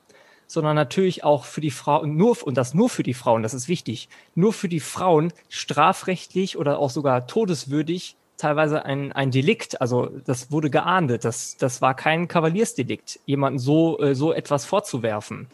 sondern 0.47 0.75
natürlich 0.75 1.23
auch 1.23 1.45
für 1.45 1.61
die 1.61 1.71
Frau 1.71 2.01
und 2.01 2.15
nur 2.15 2.41
und 2.43 2.55
das 2.55 2.73
nur 2.73 2.89
für 2.89 3.03
die 3.03 3.13
Frauen, 3.13 3.43
das 3.43 3.53
ist 3.53 3.67
wichtig, 3.67 4.09
nur 4.35 4.53
für 4.53 4.69
die 4.69 4.79
Frauen 4.79 5.33
strafrechtlich 5.49 6.57
oder 6.57 6.79
auch 6.79 6.89
sogar 6.89 7.27
todeswürdig 7.27 8.15
teilweise 8.37 8.83
ein, 8.83 9.11
ein 9.13 9.31
Delikt, 9.31 9.79
also 9.79 10.09
das 10.25 10.51
wurde 10.51 10.69
geahndet, 10.69 11.23
das, 11.23 11.55
das 11.57 11.81
war 11.81 11.95
kein 11.95 12.27
Kavaliersdelikt, 12.27 13.19
jemanden 13.25 13.59
so, 13.59 13.99
äh, 13.99 14.15
so 14.15 14.33
etwas 14.33 14.65
vorzuwerfen. 14.65 15.47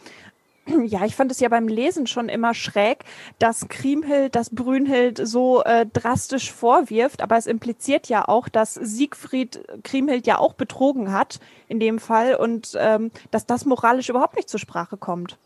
Ja, 0.86 1.06
ich 1.06 1.16
fand 1.16 1.32
es 1.32 1.40
ja 1.40 1.50
beim 1.50 1.68
Lesen 1.68 2.08
schon 2.08 2.30
immer 2.30 2.54
schräg, 2.54 3.04
dass 3.38 3.68
Kriemhild 3.68 4.36
das 4.36 4.50
Brünnhild 4.50 5.20
so 5.26 5.64
äh, 5.64 5.86
drastisch 5.86 6.52
vorwirft, 6.52 7.22
aber 7.22 7.38
es 7.38 7.48
impliziert 7.48 8.10
ja 8.10 8.28
auch, 8.28 8.50
dass 8.50 8.74
Siegfried 8.74 9.64
Kriemhild 9.84 10.28
ja 10.28 10.38
auch 10.38 10.54
betrogen 10.54 11.12
hat 11.12 11.40
in 11.68 11.80
dem 11.80 12.00
Fall 12.00 12.36
und 12.36 12.78
ähm, 12.80 13.12
dass 13.32 13.46
das 13.46 13.66
moralisch 13.66 14.10
überhaupt 14.10 14.36
nicht 14.36 14.50
zur 14.50 14.60
Sprache 14.60 14.98
kommt. 14.98 15.38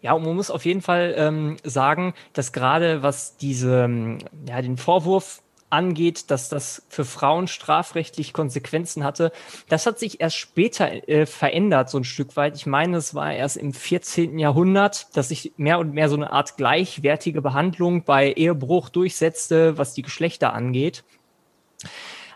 Ja, 0.00 0.12
und 0.12 0.24
man 0.24 0.36
muss 0.36 0.50
auf 0.50 0.64
jeden 0.64 0.80
Fall 0.80 1.14
ähm, 1.16 1.56
sagen, 1.64 2.14
dass 2.32 2.52
gerade 2.52 3.02
was 3.02 3.36
diese, 3.36 4.18
ja, 4.46 4.62
den 4.62 4.76
Vorwurf 4.76 5.42
angeht, 5.70 6.30
dass 6.30 6.48
das 6.48 6.82
für 6.88 7.04
Frauen 7.04 7.48
strafrechtlich 7.48 8.32
Konsequenzen 8.32 9.04
hatte. 9.04 9.32
Das 9.68 9.86
hat 9.86 9.98
sich 9.98 10.20
erst 10.20 10.36
später 10.36 11.08
äh, 11.08 11.26
verändert, 11.26 11.90
so 11.90 11.98
ein 11.98 12.04
Stück 12.04 12.36
weit. 12.36 12.56
Ich 12.56 12.66
meine, 12.66 12.96
es 12.96 13.14
war 13.14 13.32
erst 13.32 13.56
im 13.56 13.72
14. 13.72 14.38
Jahrhundert, 14.38 15.16
dass 15.16 15.28
sich 15.28 15.52
mehr 15.56 15.78
und 15.78 15.92
mehr 15.92 16.08
so 16.08 16.16
eine 16.16 16.32
Art 16.32 16.56
gleichwertige 16.56 17.42
Behandlung 17.42 18.04
bei 18.04 18.32
Ehebruch 18.32 18.88
durchsetzte, 18.88 19.78
was 19.78 19.94
die 19.94 20.02
Geschlechter 20.02 20.52
angeht. 20.52 21.04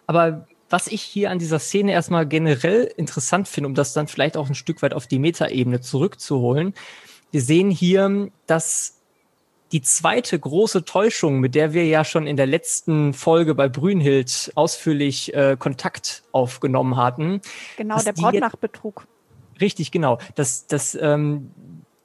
Aber 0.06 0.46
was 0.68 0.86
ich 0.86 1.02
hier 1.02 1.30
an 1.30 1.38
dieser 1.38 1.58
Szene 1.58 1.92
erstmal 1.92 2.26
generell 2.26 2.90
interessant 2.96 3.46
finde, 3.46 3.68
um 3.68 3.74
das 3.74 3.92
dann 3.92 4.08
vielleicht 4.08 4.36
auch 4.36 4.48
ein 4.48 4.54
Stück 4.54 4.82
weit 4.82 4.94
auf 4.94 5.06
die 5.06 5.18
Metaebene 5.18 5.80
zurückzuholen, 5.80 6.74
wir 7.30 7.42
sehen 7.42 7.70
hier, 7.70 8.30
dass 8.46 9.01
die 9.72 9.82
zweite 9.82 10.38
große 10.38 10.85
Täuschung, 10.85 11.40
mit 11.40 11.54
der 11.54 11.72
wir 11.72 11.87
ja 11.87 12.04
schon 12.04 12.26
in 12.26 12.37
der 12.37 12.46
letzten 12.46 13.14
Folge 13.14 13.54
bei 13.54 13.68
Brünnhild 13.68 14.52
ausführlich 14.54 15.35
äh, 15.35 15.56
Kontakt 15.58 16.22
aufgenommen 16.32 16.96
hatten. 16.96 17.40
Genau, 17.76 18.00
der 18.00 18.12
Brautnachtbetrug. 18.12 19.06
Richtig, 19.61 19.90
genau. 19.90 20.18
Dass, 20.35 20.66
dass 20.66 20.94
ähm, 20.94 21.50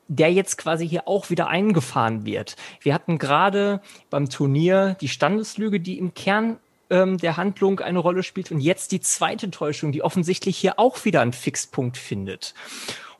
der 0.07 0.31
jetzt 0.31 0.57
quasi 0.57 0.87
hier 0.87 1.07
auch 1.07 1.29
wieder 1.29 1.47
eingefahren 1.47 2.25
wird. 2.25 2.55
Wir 2.81 2.93
hatten 2.93 3.17
gerade 3.17 3.81
beim 4.09 4.29
Turnier 4.29 4.95
die 5.01 5.09
Standeslüge, 5.09 5.79
die 5.79 5.97
im 5.97 6.13
Kern 6.13 6.57
ähm, 6.89 7.17
der 7.17 7.35
Handlung 7.35 7.79
eine 7.81 7.99
Rolle 7.99 8.23
spielt 8.23 8.51
und 8.51 8.61
jetzt 8.61 8.91
die 8.91 9.01
zweite 9.01 9.51
Täuschung, 9.51 9.91
die 9.91 10.01
offensichtlich 10.01 10.57
hier 10.57 10.79
auch 10.79 11.03
wieder 11.03 11.21
einen 11.21 11.33
Fixpunkt 11.33 11.97
findet. 11.97 12.53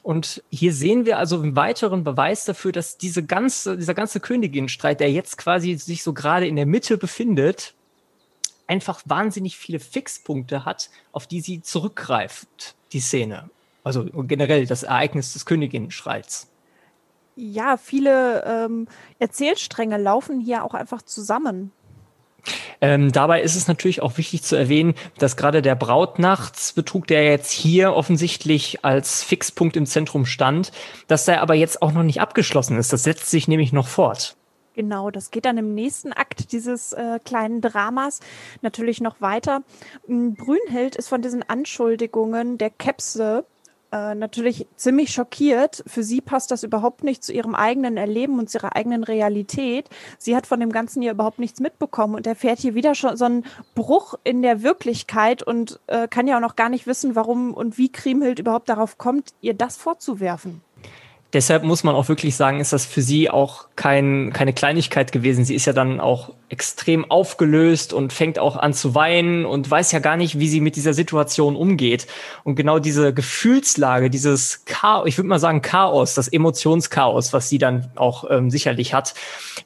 Und 0.08 0.42
hier 0.50 0.72
sehen 0.72 1.06
wir 1.06 1.18
also 1.18 1.36
einen 1.36 1.58
weiteren 1.58 2.06
Beweis 2.06 2.46
dafür, 2.46 2.72
dass 2.72 2.98
diese 2.98 3.26
ganze, 3.26 3.76
dieser 3.76 3.94
ganze 3.94 4.22
Königinstreit, 4.22 5.02
der 5.02 5.12
jetzt 5.12 5.38
quasi 5.38 5.76
sich 5.76 6.02
so 6.02 6.14
gerade 6.14 6.48
in 6.48 6.56
der 6.56 6.66
Mitte 6.66 6.98
befindet, 6.98 7.74
einfach 8.68 9.02
wahnsinnig 9.04 9.58
viele 9.58 9.82
Fixpunkte 9.82 10.64
hat, 10.64 10.90
auf 11.12 11.28
die 11.28 11.42
sie 11.42 11.62
zurückgreift, 11.62 12.76
die 12.94 13.02
Szene. 13.02 13.50
Also 13.84 14.06
generell 14.06 14.66
das 14.66 14.84
Ereignis 14.84 15.34
des 15.34 15.46
Königinnenstreits. 15.46 16.48
Ja, 17.36 17.76
viele 17.76 18.46
ähm, 18.46 18.88
Erzählstränge 19.20 19.98
laufen 19.98 20.40
hier 20.40 20.64
auch 20.64 20.74
einfach 20.74 21.02
zusammen. 21.02 21.74
Ähm, 22.82 23.12
dabei 23.12 23.42
ist 23.42 23.56
es 23.56 23.68
natürlich 23.68 24.02
auch 24.02 24.18
wichtig 24.18 24.44
zu 24.44 24.56
erwähnen, 24.56 24.94
dass 25.18 25.38
gerade 25.38 25.62
der 25.62 25.76
Brautnachtsbetrug, 25.76 27.08
der 27.08 27.26
jetzt 27.26 27.52
hier 27.52 27.94
offensichtlich 27.94 28.84
als 28.86 29.24
Fixpunkt 29.24 29.76
im 29.76 29.86
Zentrum 29.86 30.26
stand, 30.26 30.72
dass 31.08 31.26
der 31.26 31.42
aber 31.42 31.56
jetzt 31.56 31.82
auch 31.82 31.92
noch 31.92 32.04
nicht 32.04 32.22
abgeschlossen 32.22 32.78
ist. 32.78 32.94
Das 32.94 33.04
setzt 33.04 33.30
sich 33.30 33.48
nämlich 33.48 33.74
noch 33.74 33.88
fort. 33.88 34.36
Genau, 34.78 35.10
das 35.10 35.32
geht 35.32 35.46
dann 35.46 35.58
im 35.58 35.74
nächsten 35.74 36.14
Akt 36.14 36.52
dieses 36.52 36.94
äh, 36.94 37.18
kleinen 37.26 37.62
Dramas 37.62 38.20
natürlich 38.62 39.02
noch 39.02 39.22
weiter. 39.22 39.64
Brünhild 40.06 40.96
ist 40.96 41.08
von 41.08 41.24
diesen 41.24 41.42
Anschuldigungen 41.42 42.60
der 42.60 42.70
Kepse 42.70 43.44
äh, 43.92 44.16
natürlich 44.16 44.68
ziemlich 44.76 45.12
schockiert. 45.12 45.84
Für 45.88 46.04
sie 46.04 46.22
passt 46.22 46.52
das 46.52 46.64
überhaupt 46.64 47.04
nicht 47.04 47.24
zu 47.24 47.32
ihrem 47.32 47.56
eigenen 47.56 47.98
Erleben 47.98 48.40
und 48.40 48.50
zu 48.50 48.58
ihrer 48.60 48.76
eigenen 48.76 49.04
Realität. 49.04 49.90
Sie 50.18 50.36
hat 50.36 50.48
von 50.48 50.60
dem 50.60 50.72
Ganzen 50.72 51.02
hier 51.02 51.12
überhaupt 51.12 51.40
nichts 51.40 51.60
mitbekommen 51.60 52.16
und 52.16 52.28
erfährt 52.28 52.60
hier 52.60 52.76
wieder 52.76 52.96
schon 52.96 53.18
so 53.18 53.26
einen 53.26 53.46
Bruch 53.76 54.16
in 54.24 54.42
der 54.42 54.64
Wirklichkeit 54.64 55.44
und 55.44 55.80
äh, 55.88 56.08
kann 56.08 56.28
ja 56.28 56.38
auch 56.38 56.42
noch 56.42 56.56
gar 56.56 56.70
nicht 56.70 56.88
wissen, 56.88 57.16
warum 57.16 57.54
und 57.54 57.78
wie 57.78 57.92
Kriemhild 57.92 58.40
überhaupt 58.40 58.70
darauf 58.70 58.98
kommt, 58.98 59.34
ihr 59.42 59.54
das 59.54 59.78
vorzuwerfen. 59.78 60.62
Deshalb 61.34 61.64
muss 61.64 61.84
man 61.84 61.94
auch 61.94 62.08
wirklich 62.08 62.38
sagen, 62.38 62.62
ist 62.62 62.72
das 62.72 62.86
für 62.86 63.02
sie 63.02 63.30
auch 63.30 63.68
kein, 63.76 64.32
keine 64.32 64.54
Kleinigkeit 64.54 65.12
gewesen. 65.12 65.44
Sie 65.44 65.56
ist 65.56 65.66
ja 65.66 65.74
dann 65.74 66.00
auch 66.00 66.32
extrem 66.48 67.10
aufgelöst 67.12 67.92
und 67.92 68.14
fängt 68.14 68.40
auch 68.40 68.56
an 68.56 68.74
zu 68.74 68.96
weinen 68.96 69.46
und 69.46 69.70
weiß 69.70 69.92
ja 69.92 70.00
gar 70.00 70.16
nicht, 70.16 70.40
wie 70.40 70.48
sie 70.48 70.62
mit 70.62 70.78
dieser 70.78 70.94
Situation 70.94 71.58
umgeht. 71.58 72.08
Und 72.46 72.56
genau 72.56 72.80
diese 72.80 73.14
Gefühlslage, 73.14 74.10
dieses 74.10 74.64
Chaos, 74.64 75.06
ich 75.06 75.18
würde 75.18 75.28
mal 75.28 75.40
sagen 75.40 75.62
Chaos, 75.62 76.14
das 76.14 76.30
Emotionschaos, 76.30 77.34
was 77.34 77.50
sie 77.50 77.58
dann 77.58 77.92
auch 77.96 78.24
ähm, 78.30 78.50
sicherlich 78.50 78.94
hat, 78.94 79.14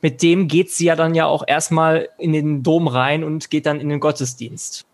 mit 0.02 0.24
dem 0.24 0.48
geht 0.48 0.72
sie 0.72 0.86
ja 0.86 0.96
dann 0.96 1.14
ja 1.14 1.28
auch 1.28 1.44
erstmal 1.46 2.10
in 2.18 2.34
den 2.34 2.64
Dom 2.64 2.88
rein 2.88 3.24
und 3.24 3.52
geht 3.52 3.68
dann 3.68 3.80
in 3.80 3.90
den 3.90 4.00
Gottesdienst. 4.00 4.86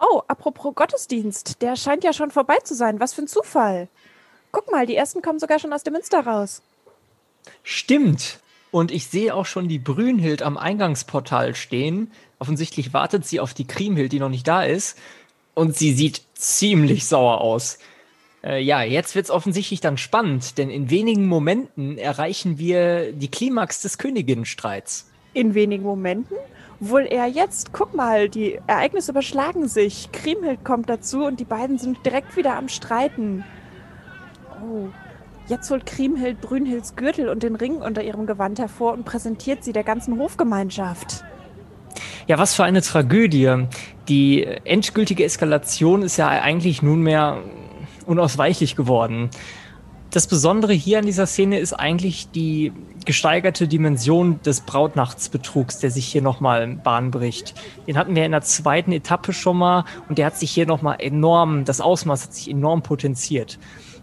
Oh, 0.00 0.22
apropos 0.26 0.74
Gottesdienst, 0.74 1.62
der 1.62 1.76
scheint 1.76 2.02
ja 2.02 2.12
schon 2.12 2.32
vorbei 2.32 2.56
zu 2.64 2.74
sein. 2.74 2.98
Was 2.98 3.14
für 3.14 3.22
ein 3.22 3.28
Zufall. 3.28 3.88
Guck 4.52 4.70
mal, 4.70 4.86
die 4.86 4.96
ersten 4.96 5.22
kommen 5.22 5.38
sogar 5.38 5.58
schon 5.58 5.72
aus 5.72 5.82
dem 5.82 5.92
Münster 5.92 6.20
raus. 6.20 6.62
Stimmt. 7.62 8.40
Und 8.70 8.90
ich 8.90 9.06
sehe 9.06 9.34
auch 9.34 9.46
schon 9.46 9.68
die 9.68 9.78
Brünhild 9.78 10.42
am 10.42 10.58
Eingangsportal 10.58 11.54
stehen. 11.54 12.10
Offensichtlich 12.38 12.92
wartet 12.92 13.26
sie 13.26 13.40
auf 13.40 13.54
die 13.54 13.66
Kriemhild, 13.66 14.12
die 14.12 14.20
noch 14.20 14.28
nicht 14.28 14.46
da 14.46 14.62
ist. 14.62 14.98
Und 15.54 15.76
sie 15.76 15.92
sieht 15.92 16.22
ziemlich 16.34 17.06
sauer 17.06 17.40
aus. 17.40 17.78
Äh, 18.44 18.62
ja, 18.62 18.82
jetzt 18.82 19.14
wird 19.14 19.24
es 19.24 19.30
offensichtlich 19.30 19.80
dann 19.80 19.96
spannend, 19.96 20.58
denn 20.58 20.70
in 20.70 20.90
wenigen 20.90 21.26
Momenten 21.26 21.98
erreichen 21.98 22.58
wir 22.58 23.12
die 23.12 23.30
Klimax 23.30 23.82
des 23.82 23.98
Königinnenstreits. 23.98 25.10
In 25.34 25.54
wenigen 25.54 25.82
Momenten? 25.82 26.36
Wohl 26.80 27.06
eher 27.10 27.26
jetzt. 27.26 27.72
Guck 27.72 27.94
mal, 27.94 28.28
die 28.28 28.60
Ereignisse 28.68 29.10
überschlagen 29.10 29.66
sich. 29.66 30.12
Kriemhild 30.12 30.64
kommt 30.64 30.88
dazu 30.88 31.24
und 31.24 31.40
die 31.40 31.44
beiden 31.44 31.78
sind 31.78 32.04
direkt 32.06 32.36
wieder 32.36 32.54
am 32.56 32.68
Streiten. 32.68 33.44
Oh. 34.62 34.88
Jetzt 35.48 35.70
holt 35.70 35.86
Kriemhild 35.86 36.40
Brünhilds 36.40 36.94
Gürtel 36.94 37.28
und 37.28 37.42
den 37.42 37.56
Ring 37.56 37.76
unter 37.76 38.02
ihrem 38.02 38.26
Gewand 38.26 38.58
hervor 38.58 38.92
und 38.92 39.04
präsentiert 39.04 39.64
sie 39.64 39.72
der 39.72 39.84
ganzen 39.84 40.18
Hofgemeinschaft. 40.18 41.24
Ja, 42.26 42.38
was 42.38 42.54
für 42.54 42.64
eine 42.64 42.82
Tragödie. 42.82 43.66
Die 44.08 44.44
endgültige 44.44 45.24
Eskalation 45.24 46.02
ist 46.02 46.18
ja 46.18 46.28
eigentlich 46.28 46.82
nunmehr 46.82 47.42
unausweichlich 48.04 48.76
geworden. 48.76 49.30
Das 50.10 50.26
Besondere 50.26 50.72
hier 50.72 50.98
an 50.98 51.06
dieser 51.06 51.26
Szene 51.26 51.58
ist 51.58 51.74
eigentlich 51.74 52.30
die 52.30 52.72
gesteigerte 53.04 53.68
Dimension 53.68 54.40
des 54.42 54.62
Brautnachtsbetrugs, 54.62 55.80
der 55.80 55.90
sich 55.90 56.06
hier 56.06 56.22
nochmal 56.22 56.66
Bahn 56.66 57.10
bricht. 57.10 57.54
Den 57.86 57.98
hatten 57.98 58.14
wir 58.14 58.24
in 58.24 58.32
der 58.32 58.40
zweiten 58.40 58.92
Etappe 58.92 59.34
schon 59.34 59.58
mal 59.58 59.84
und 60.08 60.16
der 60.18 60.26
hat 60.26 60.38
sich 60.38 60.50
hier 60.50 60.66
nochmal 60.66 60.96
enorm, 61.00 61.66
das 61.66 61.82
Ausmaß 61.82 62.24
hat 62.24 62.34
sich 62.34 62.50
enorm 62.50 62.82
potenziert. 62.82 63.58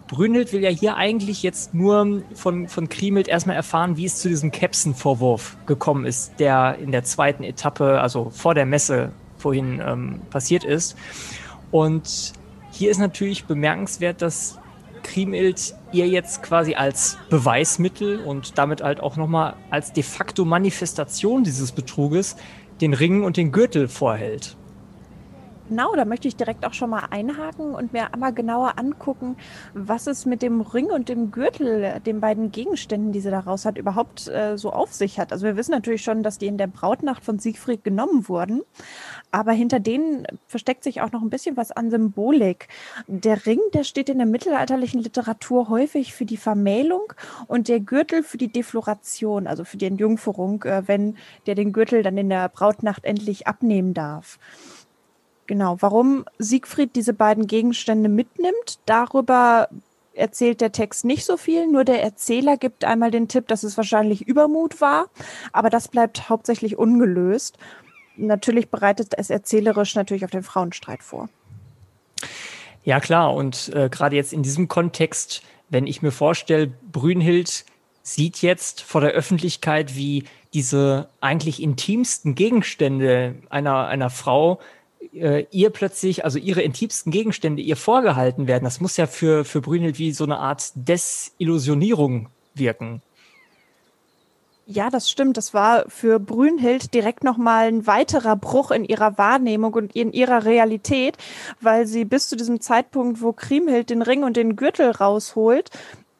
Brünnhild 0.08 0.54
will 0.54 0.62
ja 0.62 0.70
hier 0.70 0.98
eigentlich 0.98 1.42
jetzt 1.42 1.74
nur 1.74 2.22
von, 2.36 2.68
von 2.68 2.90
Kriemhild 2.90 3.28
erstmal 3.28 3.56
erfahren, 3.56 3.98
wie 3.98 4.06
es 4.06 4.20
zu 4.20 4.30
diesem 4.30 4.52
Kepsen-Vorwurf 4.52 5.58
gekommen 5.66 6.06
ist, 6.06 6.40
der 6.40 6.78
in 6.80 6.92
der 6.92 7.04
zweiten 7.04 7.44
Etappe, 7.44 8.00
also 8.00 8.30
vor 8.30 8.54
der 8.54 8.66
Messe 8.66 9.12
vorhin 9.38 9.82
ähm, 9.84 10.22
passiert 10.30 10.64
ist. 10.64 10.96
Und 11.72 12.34
hier 12.72 12.92
ist 12.92 13.00
natürlich 13.00 13.46
bemerkenswert, 13.46 14.22
dass 14.22 14.60
Kriemhild 15.02 15.76
ihr 15.92 16.08
jetzt 16.08 16.44
quasi 16.44 16.76
als 16.76 17.18
Beweismittel 17.30 18.20
und 18.20 18.58
damit 18.58 18.82
halt 18.82 19.00
auch 19.00 19.18
nochmal 19.18 19.56
als 19.70 19.94
de 19.94 20.04
facto 20.04 20.46
Manifestation 20.46 21.44
dieses 21.44 21.72
Betruges 21.72 22.36
den 22.82 22.94
Ring 22.94 23.24
und 23.24 23.38
den 23.38 23.52
Gürtel 23.52 23.88
vorhält. 23.88 24.58
Genau, 25.68 25.96
da 25.96 26.06
möchte 26.06 26.28
ich 26.28 26.36
direkt 26.36 26.64
auch 26.64 26.74
schon 26.74 26.92
mal 26.92 27.08
einhaken 27.10 27.74
und 27.74 27.92
mir 27.92 28.14
einmal 28.14 28.34
genauer 28.34 28.78
angucken, 28.78 29.36
was 29.74 30.06
es 30.06 30.28
mit 30.28 30.44
dem 30.44 30.62
Ring 30.62 30.92
und 30.92 31.10
dem 31.10 31.32
Gürtel, 31.32 32.00
den 32.06 32.20
beiden 32.20 32.52
Gegenständen, 32.52 33.12
die 33.12 33.20
sie 33.20 33.32
daraus 33.32 33.66
hat, 33.66 33.80
überhaupt 33.80 34.28
äh, 34.28 34.60
so 34.60 34.72
auf 34.72 34.94
sich 34.94 35.20
hat. 35.20 35.34
Also 35.34 35.46
wir 35.48 35.58
wissen 35.58 35.72
natürlich 35.72 36.04
schon, 36.04 36.22
dass 36.22 36.38
die 36.38 36.46
in 36.46 36.60
der 36.60 36.68
Brautnacht 36.68 37.24
von 37.24 37.40
Siegfried 37.40 37.84
genommen 37.84 38.30
wurden, 38.30 38.62
aber 39.32 39.54
hinter 39.54 39.80
denen 39.80 40.28
versteckt 40.48 40.84
sich 40.84 41.02
auch 41.02 41.12
noch 41.12 41.24
ein 41.24 41.32
bisschen 41.32 41.58
was 41.58 41.72
an 41.72 41.90
Symbolik. 41.90 42.68
Der 43.08 43.48
Ring, 43.48 43.60
der 43.74 43.86
steht 43.86 44.10
in 44.10 44.20
der 44.20 44.28
mittelalterlichen 44.28 45.02
Literatur 45.02 45.70
häufig 45.70 46.14
für 46.14 46.26
die 46.26 46.38
Vermählung 46.38 47.12
und 47.48 47.70
der 47.70 47.80
Gürtel 47.80 48.22
für 48.22 48.38
die 48.38 48.52
Defloration, 48.52 49.48
also 49.48 49.64
für 49.64 49.78
die 49.78 49.88
Entjungferung, 49.88 50.62
äh, 50.64 50.84
wenn 50.86 51.18
der 51.48 51.56
den 51.56 51.74
Gürtel 51.74 52.04
dann 52.04 52.20
in 52.20 52.30
der 52.30 52.50
Brautnacht 52.50 53.04
endlich 53.04 53.48
abnehmen 53.48 53.96
darf. 53.96 54.38
Genau, 55.48 55.78
warum 55.80 56.26
Siegfried 56.40 56.96
diese 56.96 57.14
beiden 57.14 57.46
Gegenstände 57.48 58.10
mitnimmt, 58.10 58.80
darüber 58.86 59.70
erzählt 60.16 60.62
der 60.62 60.72
Text 60.72 61.06
nicht 61.06 61.26
so 61.26 61.38
viel, 61.38 61.68
nur 61.68 61.84
der 61.84 62.02
Erzähler 62.02 62.58
gibt 62.58 62.84
einmal 62.84 63.12
den 63.12 63.28
Tipp, 63.28 63.48
dass 63.48 63.64
es 63.64 63.78
wahrscheinlich 63.78 64.22
Übermut 64.28 64.82
war, 64.82 65.08
aber 65.52 65.70
das 65.70 65.88
bleibt 65.88 66.30
hauptsächlich 66.30 66.78
ungelöst. 66.78 67.58
Natürlich 68.16 68.70
bereitet 68.70 69.14
es 69.18 69.30
erzählerisch 69.30 69.94
natürlich 69.96 70.24
auf 70.24 70.32
den 70.32 70.44
Frauenstreit 70.44 71.04
vor. 71.04 71.30
Ja 72.84 73.00
klar, 73.00 73.34
und 73.34 73.72
äh, 73.74 73.90
gerade 73.90 74.16
jetzt 74.16 74.32
in 74.32 74.42
diesem 74.42 74.68
Kontext, 74.68 75.44
wenn 75.70 75.86
ich 75.86 76.02
mir 76.02 76.12
vorstelle, 76.12 76.68
Brünhild 76.92 77.66
sieht 78.04 78.42
jetzt 78.42 78.82
vor 78.82 79.02
der 79.02 79.12
Öffentlichkeit, 79.12 79.96
wie 79.96 80.26
diese 80.54 81.10
eigentlich 81.20 81.62
intimsten 81.62 82.36
Gegenstände 82.36 83.36
einer, 83.50 83.88
einer 83.88 84.10
Frau 84.10 84.60
äh, 85.16 85.46
ihr 85.52 85.70
plötzlich, 85.70 86.24
also 86.24 86.40
ihre 86.40 86.62
intimsten 86.62 87.12
Gegenstände 87.12 87.62
ihr 87.62 87.76
vorgehalten 87.76 88.48
werden, 88.48 88.64
das 88.64 88.82
muss 88.82 88.98
ja 88.98 89.08
für, 89.08 89.46
für 89.46 89.62
Brünhild 89.62 90.00
wie 90.00 90.12
so 90.12 90.24
eine 90.24 90.40
Art 90.40 90.72
Desillusionierung 90.76 92.30
wirken. 92.54 93.02
Ja, 94.68 94.90
das 94.90 95.12
stimmt. 95.12 95.38
Das 95.38 95.54
war 95.54 95.86
für 95.90 96.20
Brünhild 96.20 96.94
direkt 96.96 97.24
nochmal 97.24 97.68
ein 97.68 97.86
weiterer 97.86 98.36
Bruch 98.36 98.72
in 98.72 98.84
ihrer 98.84 99.18
Wahrnehmung 99.18 99.74
und 99.76 99.96
in 99.96 100.12
ihrer 100.12 100.44
Realität, 100.44 101.18
weil 101.62 101.86
sie 101.86 102.04
bis 102.04 102.30
zu 102.30 102.36
diesem 102.36 102.60
Zeitpunkt, 102.62 103.22
wo 103.22 103.32
Kriemhild 103.32 103.92
den 103.92 104.02
Ring 104.02 104.24
und 104.24 104.38
den 104.38 104.56
Gürtel 104.56 104.90
rausholt, 104.90 105.70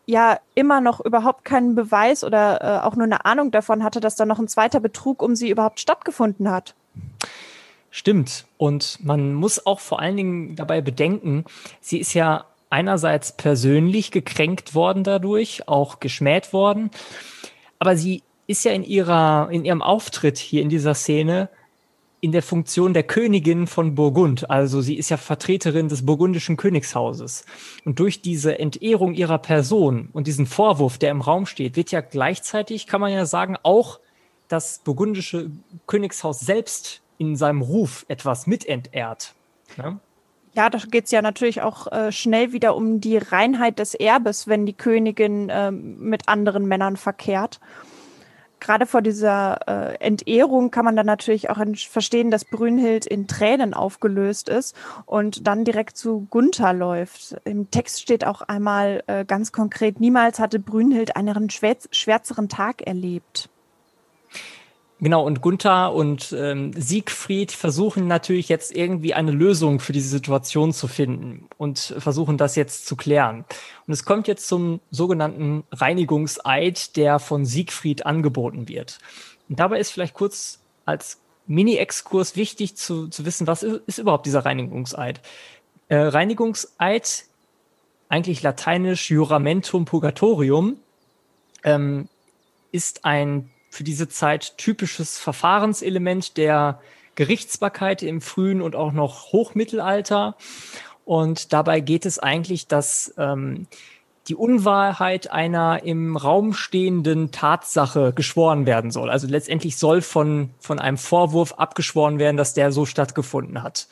ja 0.06 0.40
immer 0.54 0.80
noch 0.80 1.04
überhaupt 1.04 1.44
keinen 1.44 1.74
Beweis 1.74 2.24
oder 2.24 2.62
äh, 2.62 2.86
auch 2.86 2.96
nur 2.96 3.06
eine 3.06 3.26
Ahnung 3.26 3.50
davon 3.50 3.84
hatte, 3.84 4.00
dass 4.00 4.16
da 4.16 4.28
noch 4.28 4.38
ein 4.38 4.48
zweiter 4.48 4.80
Betrug 4.80 5.24
um 5.24 5.36
sie 5.36 5.50
überhaupt 5.50 5.80
stattgefunden 5.80 6.52
hat. 6.52 6.76
Stimmt. 7.98 8.46
Und 8.58 9.00
man 9.06 9.34
muss 9.34 9.66
auch 9.66 9.80
vor 9.80 10.02
allen 10.02 10.18
Dingen 10.18 10.56
dabei 10.58 10.82
bedenken, 10.82 11.46
sie 11.80 11.98
ist 11.98 12.14
ja 12.14 12.44
einerseits 12.70 13.38
persönlich 13.38 14.12
gekränkt 14.12 14.76
worden 14.76 15.06
dadurch, 15.06 15.70
auch 15.70 16.02
geschmäht 16.02 16.52
worden. 16.52 16.92
Aber 17.80 17.96
sie 17.96 18.22
ist 18.48 18.66
ja 18.66 18.74
in 18.74 18.84
ihrer, 18.84 19.48
in 19.50 19.64
ihrem 19.64 19.82
Auftritt 19.82 20.38
hier 20.38 20.62
in 20.62 20.68
dieser 20.68 20.94
Szene 20.94 21.48
in 22.20 22.34
der 22.34 22.44
Funktion 22.44 22.94
der 22.94 23.04
Königin 23.04 23.66
von 23.66 23.96
Burgund. 23.96 24.50
Also 24.50 24.82
sie 24.82 24.96
ist 24.96 25.10
ja 25.10 25.16
Vertreterin 25.16 25.88
des 25.88 26.06
burgundischen 26.06 26.58
Königshauses. 26.58 27.46
Und 27.86 27.98
durch 28.00 28.22
diese 28.22 28.60
Entehrung 28.60 29.14
ihrer 29.14 29.38
Person 29.38 30.10
und 30.12 30.28
diesen 30.28 30.48
Vorwurf, 30.48 30.98
der 30.98 31.12
im 31.12 31.22
Raum 31.22 31.46
steht, 31.46 31.78
wird 31.78 31.92
ja 31.92 32.02
gleichzeitig, 32.02 32.88
kann 32.88 33.00
man 33.00 33.14
ja 33.14 33.26
sagen, 33.26 33.56
auch 33.64 34.02
das 34.50 34.82
burgundische 34.84 35.50
Königshaus 35.88 36.42
selbst 36.42 37.02
in 37.18 37.36
seinem 37.36 37.62
Ruf 37.62 38.06
etwas 38.08 38.48
mitentehrt. 38.48 39.34
Ne? 39.78 40.00
Ja, 40.54 40.70
da 40.70 40.78
geht 40.78 41.06
es 41.06 41.12
ja 41.12 41.22
natürlich 41.22 41.62
auch 41.62 41.92
äh, 41.92 42.12
schnell 42.12 42.54
wieder 42.54 42.76
um 42.76 43.02
die 43.02 43.18
Reinheit 43.18 43.78
des 43.78 43.94
Erbes, 43.94 44.48
wenn 44.48 44.66
die 44.66 44.74
Königin 44.74 45.50
äh, 45.50 45.72
mit 45.72 46.30
anderen 46.30 46.66
Männern 46.66 46.96
verkehrt. 46.96 47.60
Gerade 48.62 48.86
vor 48.86 49.02
dieser 49.02 49.60
äh, 49.68 49.96
Entehrung 50.00 50.72
kann 50.72 50.86
man 50.86 50.96
dann 50.96 51.06
natürlich 51.06 51.50
auch 51.50 51.60
verstehen, 51.90 52.32
dass 52.32 52.46
Brünhild 52.46 53.06
in 53.06 53.28
Tränen 53.28 53.74
aufgelöst 53.74 54.48
ist 54.48 54.76
und 55.06 55.46
dann 55.46 55.66
direkt 55.66 55.98
zu 55.98 56.26
Gunther 56.30 56.74
läuft. 56.74 57.36
Im 57.44 57.70
Text 57.70 58.02
steht 58.02 58.26
auch 58.26 58.42
einmal 58.42 59.04
äh, 59.08 59.26
ganz 59.26 59.52
konkret, 59.52 60.00
niemals 60.00 60.40
hatte 60.40 60.60
Brünhild 60.60 61.18
einen 61.18 61.50
schwärzeren 61.50 62.48
Tag 62.48 62.82
erlebt. 62.82 63.50
Genau, 65.02 65.26
und 65.26 65.42
Gunther 65.42 65.94
und 65.94 66.34
ähm, 66.38 66.72
Siegfried 66.74 67.52
versuchen 67.52 68.08
natürlich 68.08 68.48
jetzt 68.48 68.74
irgendwie 68.74 69.14
eine 69.14 69.32
Lösung 69.32 69.82
für 69.82 69.92
diese 69.92 70.08
Situation 70.08 70.72
zu 70.72 70.88
finden 70.88 71.50
und 71.58 71.96
versuchen 71.98 72.38
das 72.38 72.56
jetzt 72.56 72.86
zu 72.86 72.96
klären. 72.96 73.44
Und 73.86 73.94
es 73.94 74.06
kommt 74.06 74.30
jetzt 74.30 74.48
zum 74.48 74.80
sogenannten 74.92 75.66
Reinigungseid, 75.72 76.96
der 76.96 77.20
von 77.20 77.46
Siegfried 77.46 78.06
angeboten 78.06 78.70
wird. 78.70 79.00
Und 79.50 79.60
dabei 79.60 79.80
ist 79.80 79.92
vielleicht 79.92 80.14
kurz 80.14 80.60
als 80.86 81.20
Mini-Exkurs 81.48 82.38
wichtig 82.38 82.78
zu, 82.78 83.10
zu 83.10 83.26
wissen, 83.26 83.48
was 83.48 83.64
ist 83.64 83.98
überhaupt 83.98 84.26
dieser 84.26 84.46
Reinigungseid? 84.46 85.20
Äh, 85.90 85.98
Reinigungseid, 85.98 87.26
eigentlich 88.08 88.42
lateinisch 88.42 89.12
Juramentum 89.12 89.84
Purgatorium, 89.84 90.78
ähm, 91.64 92.08
ist 92.72 93.04
ein 93.04 93.52
für 93.76 93.84
diese 93.84 94.08
Zeit 94.08 94.58
typisches 94.58 95.18
Verfahrenselement 95.18 96.38
der 96.38 96.80
Gerichtsbarkeit 97.16 98.04
im 98.04 98.22
frühen 98.22 98.62
und 98.62 98.76
auch 98.76 98.94
noch 98.94 99.34
Hochmittelalter. 99.34 100.36
Und 101.04 101.52
dabei 101.52 101.82
geht 101.82 102.06
es 102.06 102.18
eigentlich, 102.18 102.68
dass 102.68 103.14
ähm, 103.18 103.68
die 104.30 104.36
Unwahrheit 104.36 105.32
einer 105.32 105.84
im 105.84 106.16
Raum 106.16 106.54
stehenden 106.54 107.32
Tatsache 107.32 108.14
geschworen 108.14 108.66
werden 108.66 108.92
soll. 108.92 109.10
Also 109.10 109.28
letztendlich 109.28 109.76
soll 109.78 110.02
von, 110.02 110.52
von 110.60 110.80
einem 110.80 110.98
Vorwurf 110.98 111.54
abgeschworen 111.54 112.18
werden, 112.18 112.38
dass 112.38 112.54
der 112.54 112.72
so 112.72 112.86
stattgefunden 112.86 113.62
hat. 113.62 113.88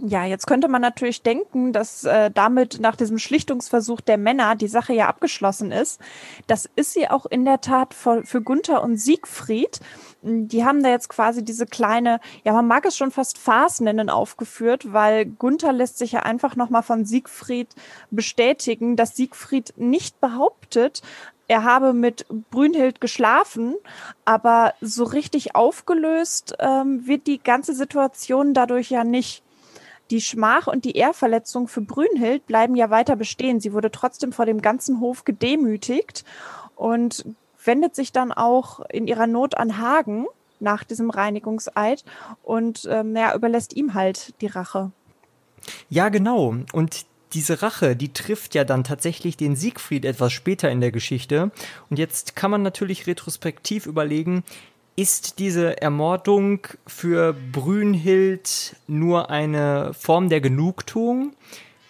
Ja, 0.00 0.24
jetzt 0.24 0.46
könnte 0.46 0.68
man 0.68 0.80
natürlich 0.80 1.22
denken, 1.22 1.72
dass 1.72 2.04
äh, 2.04 2.30
damit 2.30 2.78
nach 2.80 2.94
diesem 2.94 3.18
Schlichtungsversuch 3.18 4.00
der 4.00 4.16
Männer 4.16 4.54
die 4.54 4.68
Sache 4.68 4.92
ja 4.92 5.08
abgeschlossen 5.08 5.72
ist. 5.72 6.00
Das 6.46 6.68
ist 6.76 6.92
sie 6.92 7.10
auch 7.10 7.26
in 7.26 7.44
der 7.44 7.60
Tat 7.60 7.94
für, 7.94 8.22
für 8.24 8.40
Gunther 8.40 8.84
und 8.84 8.96
Siegfried. 8.96 9.80
Die 10.22 10.64
haben 10.64 10.84
da 10.84 10.90
jetzt 10.90 11.08
quasi 11.08 11.44
diese 11.44 11.66
kleine, 11.66 12.20
ja, 12.44 12.52
man 12.52 12.68
mag 12.68 12.86
es 12.86 12.96
schon 12.96 13.10
fast 13.10 13.38
Farce 13.38 13.80
nennen, 13.80 14.08
aufgeführt, 14.08 14.92
weil 14.92 15.26
Gunther 15.26 15.72
lässt 15.72 15.98
sich 15.98 16.12
ja 16.12 16.20
einfach 16.20 16.54
nochmal 16.54 16.84
von 16.84 17.04
Siegfried 17.04 17.74
bestätigen, 18.12 18.94
dass 18.94 19.16
Siegfried 19.16 19.74
nicht 19.76 20.20
behauptet, 20.20 21.02
er 21.48 21.64
habe 21.64 21.94
mit 21.94 22.26
Brünhild 22.50 23.00
geschlafen, 23.00 23.74
aber 24.26 24.74
so 24.82 25.04
richtig 25.04 25.54
aufgelöst 25.56 26.54
ähm, 26.58 27.06
wird 27.06 27.26
die 27.26 27.42
ganze 27.42 27.72
Situation 27.72 28.52
dadurch 28.52 28.90
ja 28.90 29.02
nicht. 29.02 29.42
Die 30.10 30.20
Schmach 30.20 30.66
und 30.66 30.84
die 30.84 30.96
Ehrverletzung 30.96 31.68
für 31.68 31.82
Brünhild 31.82 32.46
bleiben 32.46 32.74
ja 32.76 32.90
weiter 32.90 33.16
bestehen. 33.16 33.60
Sie 33.60 33.72
wurde 33.72 33.90
trotzdem 33.90 34.32
vor 34.32 34.46
dem 34.46 34.62
ganzen 34.62 35.00
Hof 35.00 35.24
gedemütigt 35.24 36.24
und 36.76 37.24
wendet 37.64 37.94
sich 37.94 38.12
dann 38.12 38.32
auch 38.32 38.80
in 38.88 39.06
ihrer 39.06 39.26
Not 39.26 39.56
an 39.56 39.78
Hagen 39.78 40.26
nach 40.60 40.84
diesem 40.84 41.10
Reinigungseid 41.10 42.04
und 42.42 42.88
ähm, 42.90 43.14
ja, 43.14 43.34
überlässt 43.34 43.76
ihm 43.76 43.94
halt 43.94 44.34
die 44.40 44.46
Rache. 44.46 44.90
Ja, 45.88 46.08
genau. 46.08 46.56
Und 46.72 47.06
diese 47.34 47.62
Rache, 47.62 47.94
die 47.94 48.12
trifft 48.12 48.54
ja 48.54 48.64
dann 48.64 48.84
tatsächlich 48.84 49.36
den 49.36 49.56
Siegfried 49.56 50.04
etwas 50.04 50.32
später 50.32 50.70
in 50.70 50.80
der 50.80 50.92
Geschichte. 50.92 51.50
Und 51.90 51.98
jetzt 51.98 52.36
kann 52.36 52.50
man 52.50 52.62
natürlich 52.62 53.06
retrospektiv 53.06 53.86
überlegen, 53.86 54.44
ist 54.98 55.38
diese 55.38 55.80
Ermordung 55.80 56.66
für 56.88 57.32
Brünhild 57.32 58.74
nur 58.88 59.30
eine 59.30 59.94
Form 59.94 60.28
der 60.28 60.40
Genugtuung? 60.40 61.34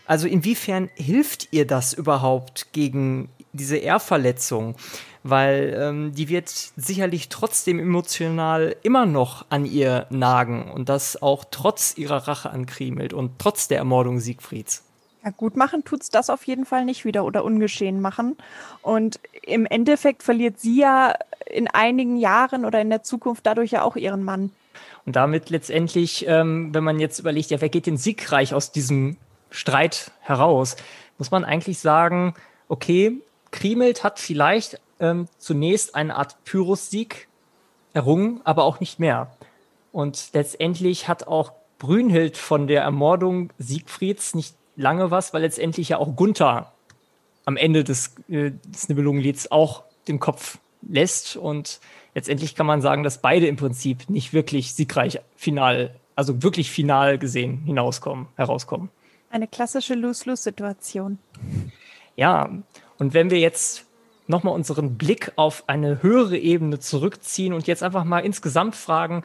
Also 0.05 0.29
inwiefern 0.29 0.91
hilft 0.95 1.49
ihr 1.51 1.67
das 1.67 1.95
überhaupt 1.95 2.71
gegen 2.73 3.31
diese 3.55 3.79
Ehrverletzung? 3.79 4.77
Weil 5.23 5.75
ähm, 5.81 6.15
die 6.15 6.29
wird 6.29 6.51
sicherlich 6.77 7.31
trotzdem 7.31 7.79
emotional 7.79 8.77
immer 8.83 9.07
noch 9.07 9.47
an 9.49 9.65
ihr 9.65 10.07
nagen 10.11 10.71
und 10.71 10.91
das 10.91 11.21
auch 11.23 11.47
trotz 11.51 11.97
ihrer 11.97 12.29
Rache 12.29 12.51
an 12.51 12.67
Kriemhild 12.67 13.15
und 13.15 13.39
trotz 13.39 13.69
der 13.69 13.79
Ermordung 13.79 14.21
Siegfrieds. 14.21 14.85
Ja, 15.25 15.31
gut 15.31 15.57
machen 15.57 15.85
tut's 15.85 16.11
das 16.11 16.31
auf 16.31 16.45
jeden 16.45 16.65
Fall 16.65 16.85
nicht 16.85 17.05
wieder 17.05 17.25
oder 17.25 17.45
ungeschehen 17.45 18.01
machen. 18.01 18.37
Und 18.83 19.19
im 19.43 19.67
Endeffekt 19.67 20.23
verliert 20.23 20.61
sie 20.61 20.79
ja 20.81 21.15
in 21.47 21.69
einigen 21.69 22.17
Jahren 22.17 22.65
oder 22.65 22.81
in 22.81 22.91
der 22.91 23.03
Zukunft 23.03 23.47
dadurch 23.47 23.73
ja 23.73 23.83
auch 23.83 23.97
ihren 23.97 24.23
Mann. 24.23 24.53
Und 25.07 25.17
damit 25.17 25.51
letztendlich, 25.51 26.27
ähm, 26.29 26.73
wenn 26.73 26.85
man 26.85 27.01
jetzt 27.01 27.19
überlegt, 27.19 27.51
ja, 27.51 27.61
wer 27.61 27.69
geht 27.69 27.87
denn 27.87 27.97
siegreich 27.97 28.55
aus 28.55 28.71
diesem 28.71 29.17
Streit 29.51 30.13
heraus, 30.21 30.77
muss 31.17 31.31
man 31.31 31.45
eigentlich 31.45 31.79
sagen, 31.79 32.35
okay, 32.69 33.21
Krimelt 33.51 34.05
hat 34.05 34.19
vielleicht 34.19 34.81
ähm, 35.01 35.27
zunächst 35.39 35.95
eine 35.95 36.17
Art 36.17 36.37
Pyrrhus-Sieg 36.45 37.29
errungen, 37.95 38.41
aber 38.45 38.65
auch 38.65 38.81
nicht 38.81 38.99
mehr. 38.99 39.31
Und 39.93 40.31
letztendlich 40.35 41.09
hat 41.09 41.27
auch 41.27 41.53
Brünhild 41.79 42.37
von 42.37 42.67
der 42.67 42.83
Ermordung 42.83 43.51
Siegfrieds 43.59 44.35
nicht 44.35 44.55
lange 44.79 45.11
was, 45.11 45.35
weil 45.35 45.43
letztendlich 45.43 45.91
ja 45.91 45.99
auch 45.99 46.17
Gunther 46.17 46.73
am 47.45 47.57
Ende 47.57 47.85
des, 47.85 48.15
äh, 48.29 48.53
des 48.67 48.89
Nibelungenlieds 48.89 49.51
auch 49.51 49.83
den 50.07 50.21
Kopf 50.21 50.59
lässt. 50.89 51.37
Und 51.37 51.81
letztendlich 52.15 52.55
kann 52.55 52.67
man 52.67 52.81
sagen, 52.81 53.03
dass 53.03 53.21
beide 53.21 53.47
im 53.47 53.57
Prinzip 53.57 54.09
nicht 54.09 54.33
wirklich 54.33 54.75
siegreich 54.75 55.21
final, 55.37 55.95
also 56.15 56.43
wirklich 56.43 56.71
final 56.71 57.19
gesehen 57.19 57.65
hinauskommen, 57.65 58.29
herauskommen. 58.37 58.89
Eine 59.31 59.49
klassische 59.49 59.95
Lose-Lose-Situation. 59.95 61.19
Ja, 62.17 62.51
und 62.99 63.15
wenn 63.15 63.31
wir 63.31 63.39
jetzt 63.39 63.85
nochmal 64.27 64.55
unseren 64.55 64.97
Blick 64.97 65.33
auf 65.37 65.65
eine 65.67 66.03
höhere 66.03 66.39
Ebene 66.39 66.79
zurückziehen 66.79 67.53
und 67.53 67.67
jetzt 67.67 67.83
einfach 67.83 68.05
mal 68.05 68.21
insgesamt 68.21 68.77
fragen, 68.77 69.25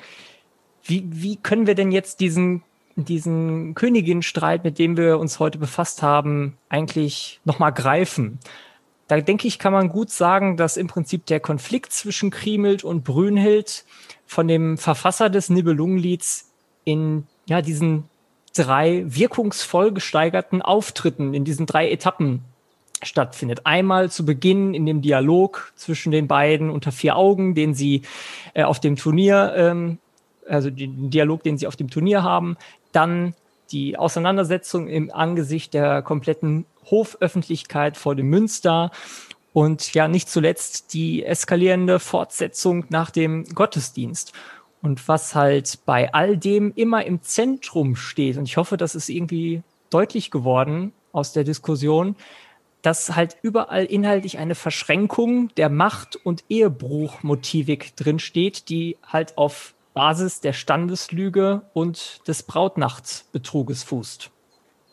wie, 0.83 1.03
wie 1.09 1.37
können 1.37 1.67
wir 1.67 1.75
denn 1.75 1.91
jetzt 1.91 2.19
diesen 2.19 2.63
diesen 2.95 3.75
Königinstreit, 3.75 4.63
mit 4.63 4.79
dem 4.79 4.97
wir 4.97 5.19
uns 5.19 5.39
heute 5.39 5.57
befasst 5.57 6.01
haben, 6.01 6.57
eigentlich 6.69 7.39
nochmal 7.43 7.73
greifen. 7.73 8.39
Da 9.07 9.19
denke 9.19 9.47
ich, 9.47 9.59
kann 9.59 9.73
man 9.73 9.89
gut 9.89 10.09
sagen, 10.09 10.57
dass 10.57 10.77
im 10.77 10.87
Prinzip 10.87 11.25
der 11.25 11.39
Konflikt 11.39 11.91
zwischen 11.91 12.29
Kriemhild 12.29 12.83
und 12.83 13.03
Brünhild 13.03 13.85
von 14.25 14.47
dem 14.47 14.77
Verfasser 14.77 15.29
des 15.29 15.49
Nibelungenlieds 15.49 16.51
in 16.85 17.27
ja, 17.45 17.61
diesen 17.61 18.05
drei 18.55 19.03
wirkungsvoll 19.07 19.91
gesteigerten 19.91 20.61
Auftritten, 20.61 21.33
in 21.33 21.43
diesen 21.43 21.65
drei 21.65 21.89
Etappen 21.91 22.41
stattfindet. 23.01 23.65
Einmal 23.65 24.09
zu 24.09 24.25
Beginn 24.25 24.73
in 24.73 24.85
dem 24.85 25.01
Dialog 25.01 25.73
zwischen 25.75 26.11
den 26.11 26.27
beiden 26.27 26.69
unter 26.69 26.91
vier 26.91 27.17
Augen, 27.17 27.55
den 27.55 27.73
sie 27.73 28.03
äh, 28.53 28.63
auf 28.63 28.79
dem 28.79 28.95
Turnier 28.95 29.53
ähm, 29.57 29.97
also 30.47 30.69
den 30.69 31.09
Dialog, 31.09 31.43
den 31.43 31.57
sie 31.57 31.67
auf 31.67 31.75
dem 31.75 31.89
Turnier 31.89 32.23
haben, 32.23 32.57
dann 32.95 33.35
die 33.71 33.97
Auseinandersetzung 33.97 34.87
im 34.87 35.11
Angesicht 35.11 35.73
der 35.73 36.01
kompletten 36.01 36.65
Hoföffentlichkeit 36.89 37.97
vor 37.97 38.15
dem 38.15 38.27
Münster 38.29 38.91
und 39.53 39.93
ja 39.93 40.07
nicht 40.07 40.29
zuletzt 40.29 40.93
die 40.93 41.23
eskalierende 41.23 41.99
Fortsetzung 41.99 42.85
nach 42.89 43.11
dem 43.11 43.45
Gottesdienst. 43.45 44.33
Und 44.81 45.07
was 45.07 45.33
halt 45.33 45.79
bei 45.85 46.13
all 46.13 46.37
dem 46.37 46.73
immer 46.75 47.05
im 47.05 47.21
Zentrum 47.21 47.95
steht, 47.95 48.37
und 48.37 48.45
ich 48.45 48.57
hoffe, 48.57 48.75
das 48.75 48.95
ist 48.95 49.09
irgendwie 49.09 49.63
deutlich 49.89 50.29
geworden 50.29 50.91
aus 51.13 51.31
der 51.31 51.43
Diskussion, 51.43 52.15
dass 52.81 53.15
halt 53.15 53.37
überall 53.41 53.85
inhaltlich 53.85 54.37
eine 54.39 54.55
Verschränkung 54.55 55.49
der 55.55 55.69
Macht- 55.69 56.17
und 56.17 56.43
Ehebruchmotivik 56.49 57.95
drinsteht, 57.95 58.67
die 58.67 58.97
halt 59.07 59.37
auf 59.37 59.73
Basis 59.93 60.41
der 60.41 60.53
Standeslüge 60.53 61.63
und 61.73 62.27
des 62.27 62.43
Brautnachtsbetruges 62.43 63.83
fußt. 63.83 64.31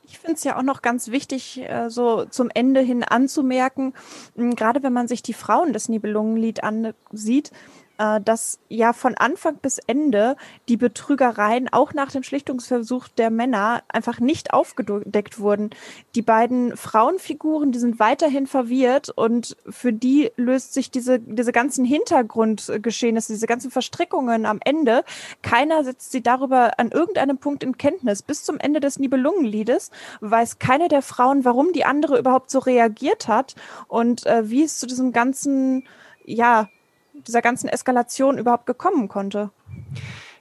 Ich 0.05 0.19
finde 0.19 0.35
es 0.35 0.45
ja 0.45 0.59
auch 0.59 0.63
noch 0.63 0.83
ganz 0.83 1.09
wichtig, 1.13 1.61
äh, 1.63 1.89
so 1.89 2.25
zum 2.25 2.51
Ende 2.53 2.81
hin 2.81 3.05
anzumerken, 3.05 3.95
gerade 4.35 4.83
wenn 4.83 4.93
man 4.93 5.07
sich 5.07 5.23
die 5.23 5.35
Frauen 5.35 5.73
des 5.73 5.89
Nibelungenlied 5.89 6.65
ansieht, 6.65 7.51
äh, 7.51 7.55
dass 8.25 8.59
ja 8.69 8.95
von 8.95 9.15
Anfang 9.15 9.57
bis 9.57 9.79
Ende 9.79 10.37
die 10.69 10.79
Betrügereien 10.79 11.69
auch 11.71 11.93
nach 11.93 12.11
dem 12.11 12.23
Schlichtungsversuch 12.23 13.09
der 13.09 13.31
Männer 13.31 13.83
einfach 13.89 14.21
nicht 14.21 14.55
aufgedeckt 14.55 15.39
wurden. 15.39 15.71
Die 16.15 16.23
beiden 16.23 16.77
Frauenfiguren, 16.79 17.73
die 17.73 17.79
sind 17.79 17.99
weiterhin 17.99 18.47
verwirrt 18.47 19.11
und 19.11 19.55
für 19.69 19.93
die 19.93 20.31
löst 20.37 20.73
sich 20.73 20.91
diese, 20.91 21.19
diese 21.19 21.53
ganzen 21.53 21.85
Hintergrundgeschehnisse, 21.85 23.35
diese 23.35 23.47
ganzen 23.47 23.71
Verstrickungen 23.71 24.47
am 24.47 24.61
Ende. 24.65 25.05
Keiner 25.43 25.85
setzt 25.85 26.11
sie 26.11 26.23
darüber 26.23 26.79
an 26.79 26.93
irgendeinem 26.93 27.37
Punkt 27.37 27.63
in 27.63 27.77
Kenntnis. 27.77 28.23
Bis 28.23 28.45
zum 28.45 28.59
Ende 28.59 28.81
des 28.81 28.99
Nibelungenliedes 28.99 29.91
weiß 30.21 30.59
keine 30.59 30.89
der 30.89 31.03
Frauen, 31.03 31.45
warum 31.45 31.73
die 31.73 31.85
andere 31.85 32.19
überhaupt 32.19 32.51
so 32.51 32.61
reagiert 32.61 33.29
hat 33.29 33.57
und 33.89 34.25
äh, 34.25 34.49
wie 34.49 34.63
es 34.63 34.79
zu 34.79 34.87
diesem 34.87 35.13
ganzen 35.13 35.85
ja, 36.25 36.69
dieser 37.27 37.43
ganzen 37.43 37.69
Eskalation 37.69 38.39
überhaupt 38.39 38.67
gekommen 38.67 39.09
konnte. 39.09 39.51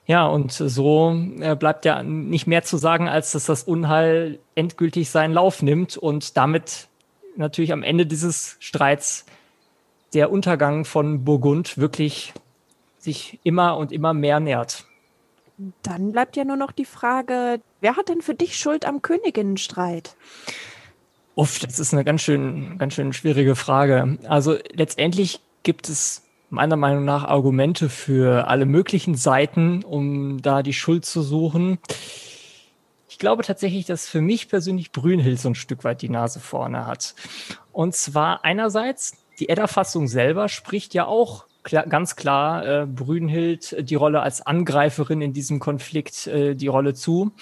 Ja, 0.06 0.26
und 0.26 0.52
so 0.52 1.16
äh, 1.40 1.54
bleibt 1.54 1.84
ja 1.84 2.02
nicht 2.02 2.46
mehr 2.46 2.64
zu 2.64 2.76
sagen, 2.76 3.08
als 3.08 3.32
dass 3.32 3.46
das 3.46 3.62
Unheil 3.62 4.40
endgültig 4.54 5.10
seinen 5.10 5.32
Lauf 5.32 5.62
nimmt 5.62 5.96
und 5.96 6.36
damit 6.36 6.88
natürlich 7.36 7.72
am 7.72 7.82
Ende 7.82 8.06
dieses 8.06 8.56
Streits 8.58 9.24
der 10.12 10.32
Untergang 10.32 10.84
von 10.84 11.24
Burgund 11.24 11.78
wirklich 11.78 12.32
sich 12.98 13.38
immer 13.44 13.76
und 13.76 13.92
immer 13.92 14.12
mehr 14.12 14.40
nährt. 14.40 14.84
Dann 15.82 16.12
bleibt 16.12 16.36
ja 16.36 16.44
nur 16.44 16.56
noch 16.56 16.72
die 16.72 16.84
Frage, 16.84 17.60
wer 17.80 17.96
hat 17.96 18.08
denn 18.08 18.22
für 18.22 18.34
dich 18.34 18.56
Schuld 18.56 18.86
am 18.86 19.02
Königinnenstreit? 19.02 20.16
Uff, 21.34 21.58
das 21.58 21.78
ist 21.78 21.92
eine 21.92 22.04
ganz 22.04 22.22
schön, 22.22 22.78
ganz 22.78 22.94
schön 22.94 23.12
schwierige 23.12 23.54
Frage. 23.54 24.18
Also 24.26 24.56
letztendlich 24.72 25.40
gibt 25.62 25.88
es 25.88 26.22
meiner 26.50 26.76
Meinung 26.76 27.04
nach 27.04 27.24
Argumente 27.24 27.88
für 27.88 28.48
alle 28.48 28.66
möglichen 28.66 29.14
Seiten, 29.14 29.84
um 29.84 30.42
da 30.42 30.62
die 30.62 30.72
Schuld 30.72 31.04
zu 31.04 31.22
suchen. 31.22 31.78
Ich 33.08 33.18
glaube 33.18 33.42
tatsächlich, 33.42 33.86
dass 33.86 34.08
für 34.08 34.20
mich 34.20 34.48
persönlich 34.48 34.92
Brünhild 34.92 35.38
so 35.38 35.48
ein 35.50 35.54
Stück 35.54 35.84
weit 35.84 36.02
die 36.02 36.08
Nase 36.08 36.40
vorne 36.40 36.86
hat. 36.86 37.14
Und 37.72 37.94
zwar 37.94 38.44
einerseits, 38.44 39.16
die 39.38 39.48
Edda-Fassung 39.48 40.08
selber 40.08 40.48
spricht 40.48 40.92
ja 40.94 41.06
auch 41.06 41.46
klar, 41.62 41.86
ganz 41.86 42.16
klar 42.16 42.66
äh, 42.66 42.86
Brünhild 42.86 43.88
die 43.88 43.94
Rolle 43.94 44.20
als 44.20 44.44
Angreiferin 44.46 45.22
in 45.22 45.32
diesem 45.32 45.60
Konflikt 45.60 46.26
äh, 46.26 46.54
die 46.54 46.66
Rolle 46.66 46.94
zu. 46.94 47.32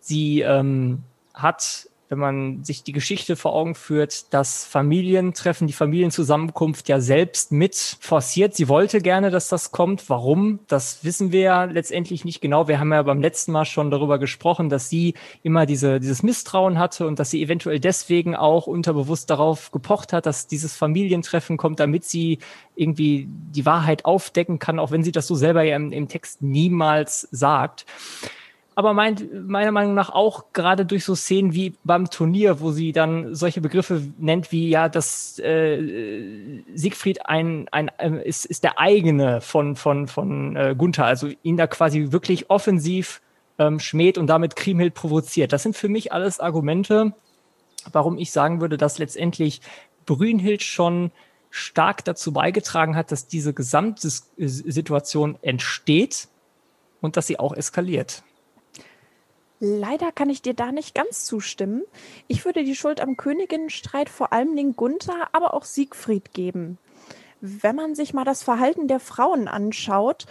Sie 0.00 0.40
ähm, 0.40 1.02
hat 1.34 1.88
wenn 2.12 2.18
man 2.18 2.62
sich 2.62 2.82
die 2.82 2.92
Geschichte 2.92 3.36
vor 3.36 3.54
Augen 3.54 3.74
führt, 3.74 4.34
das 4.34 4.66
Familientreffen, 4.66 5.66
die 5.66 5.72
Familienzusammenkunft 5.72 6.90
ja 6.90 7.00
selbst 7.00 7.52
mit 7.52 7.96
forciert. 8.00 8.54
Sie 8.54 8.68
wollte 8.68 9.00
gerne, 9.00 9.30
dass 9.30 9.48
das 9.48 9.72
kommt. 9.72 10.10
Warum? 10.10 10.58
Das 10.68 11.04
wissen 11.04 11.32
wir 11.32 11.40
ja 11.40 11.64
letztendlich 11.64 12.26
nicht 12.26 12.42
genau. 12.42 12.68
Wir 12.68 12.78
haben 12.78 12.92
ja 12.92 13.02
beim 13.02 13.22
letzten 13.22 13.52
Mal 13.52 13.64
schon 13.64 13.90
darüber 13.90 14.18
gesprochen, 14.18 14.68
dass 14.68 14.90
sie 14.90 15.14
immer 15.42 15.64
diese, 15.64 16.00
dieses 16.00 16.22
Misstrauen 16.22 16.78
hatte 16.78 17.06
und 17.06 17.18
dass 17.18 17.30
sie 17.30 17.42
eventuell 17.42 17.80
deswegen 17.80 18.36
auch 18.36 18.66
unterbewusst 18.66 19.30
darauf 19.30 19.70
gepocht 19.70 20.12
hat, 20.12 20.26
dass 20.26 20.46
dieses 20.46 20.76
Familientreffen 20.76 21.56
kommt, 21.56 21.80
damit 21.80 22.04
sie 22.04 22.40
irgendwie 22.76 23.26
die 23.26 23.64
Wahrheit 23.64 24.04
aufdecken 24.04 24.58
kann, 24.58 24.78
auch 24.78 24.90
wenn 24.90 25.02
sie 25.02 25.12
das 25.12 25.26
so 25.26 25.34
selber 25.34 25.62
ja 25.62 25.76
im, 25.76 25.92
im 25.92 26.08
Text 26.08 26.42
niemals 26.42 27.26
sagt 27.30 27.86
aber 28.74 28.94
meint 28.94 29.48
meiner 29.48 29.72
Meinung 29.72 29.94
nach 29.94 30.10
auch 30.10 30.52
gerade 30.52 30.86
durch 30.86 31.04
so 31.04 31.14
Szenen 31.14 31.52
wie 31.52 31.74
beim 31.84 32.08
Turnier, 32.08 32.60
wo 32.60 32.70
sie 32.70 32.92
dann 32.92 33.34
solche 33.34 33.60
Begriffe 33.60 34.02
nennt 34.18 34.50
wie 34.52 34.68
ja, 34.68 34.88
dass 34.88 35.38
äh, 35.38 36.62
Siegfried 36.74 37.26
ein, 37.26 37.68
ein 37.70 37.88
äh, 37.98 38.26
ist, 38.26 38.46
ist 38.46 38.64
der 38.64 38.78
eigene 38.78 39.40
von 39.40 39.76
von 39.76 40.08
von 40.08 40.56
äh, 40.56 40.74
Gunther, 40.76 41.04
also 41.04 41.28
ihn 41.42 41.56
da 41.56 41.66
quasi 41.66 42.12
wirklich 42.12 42.50
offensiv 42.50 43.20
ähm, 43.58 43.78
schmäht 43.78 44.16
und 44.16 44.26
damit 44.26 44.56
Kriemhild 44.56 44.94
provoziert. 44.94 45.52
Das 45.52 45.62
sind 45.62 45.76
für 45.76 45.88
mich 45.88 46.12
alles 46.12 46.40
Argumente, 46.40 47.12
warum 47.92 48.16
ich 48.16 48.32
sagen 48.32 48.60
würde, 48.60 48.78
dass 48.78 48.98
letztendlich 48.98 49.60
Brünhild 50.06 50.62
schon 50.62 51.10
stark 51.50 52.04
dazu 52.04 52.32
beigetragen 52.32 52.96
hat, 52.96 53.12
dass 53.12 53.26
diese 53.26 53.52
gesamte 53.52 54.08
Situation 54.08 55.38
entsteht 55.42 56.28
und 57.02 57.18
dass 57.18 57.26
sie 57.26 57.38
auch 57.38 57.54
eskaliert. 57.54 58.22
Leider 59.64 60.10
kann 60.10 60.28
ich 60.28 60.42
dir 60.42 60.54
da 60.54 60.72
nicht 60.72 60.92
ganz 60.92 61.24
zustimmen. 61.24 61.84
Ich 62.26 62.44
würde 62.44 62.64
die 62.64 62.74
Schuld 62.74 63.00
am 63.00 63.16
Königinnenstreit 63.16 64.08
vor 64.08 64.32
allem 64.32 64.56
den 64.56 64.74
Gunther, 64.74 65.28
aber 65.30 65.54
auch 65.54 65.62
Siegfried 65.62 66.34
geben. 66.34 66.78
Wenn 67.40 67.76
man 67.76 67.94
sich 67.94 68.12
mal 68.12 68.24
das 68.24 68.42
Verhalten 68.42 68.88
der 68.88 68.98
Frauen 68.98 69.46
anschaut, 69.46 70.26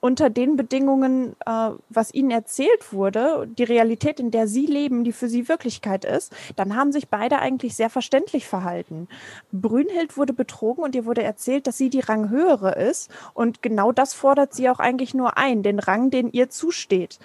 unter 0.00 0.28
den 0.28 0.56
Bedingungen, 0.56 1.36
äh, 1.46 1.70
was 1.88 2.12
ihnen 2.12 2.32
erzählt 2.32 2.92
wurde, 2.92 3.48
die 3.56 3.62
Realität, 3.62 4.18
in 4.18 4.32
der 4.32 4.48
sie 4.48 4.66
leben, 4.66 5.04
die 5.04 5.12
für 5.12 5.28
sie 5.28 5.48
Wirklichkeit 5.48 6.04
ist, 6.04 6.34
dann 6.56 6.76
haben 6.76 6.90
sich 6.90 7.08
beide 7.08 7.38
eigentlich 7.38 7.76
sehr 7.76 7.88
verständlich 7.88 8.46
verhalten. 8.46 9.08
Brünhild 9.52 10.16
wurde 10.16 10.32
betrogen 10.32 10.82
und 10.82 10.96
ihr 10.96 11.06
wurde 11.06 11.22
erzählt, 11.22 11.68
dass 11.68 11.78
sie 11.78 11.90
die 11.90 12.00
Ranghöhere 12.00 12.74
ist. 12.74 13.08
Und 13.34 13.62
genau 13.62 13.92
das 13.92 14.14
fordert 14.14 14.52
sie 14.52 14.68
auch 14.68 14.80
eigentlich 14.80 15.14
nur 15.14 15.38
ein, 15.38 15.62
den 15.62 15.78
Rang, 15.78 16.10
den 16.10 16.32
ihr 16.32 16.50
zusteht. 16.50 17.20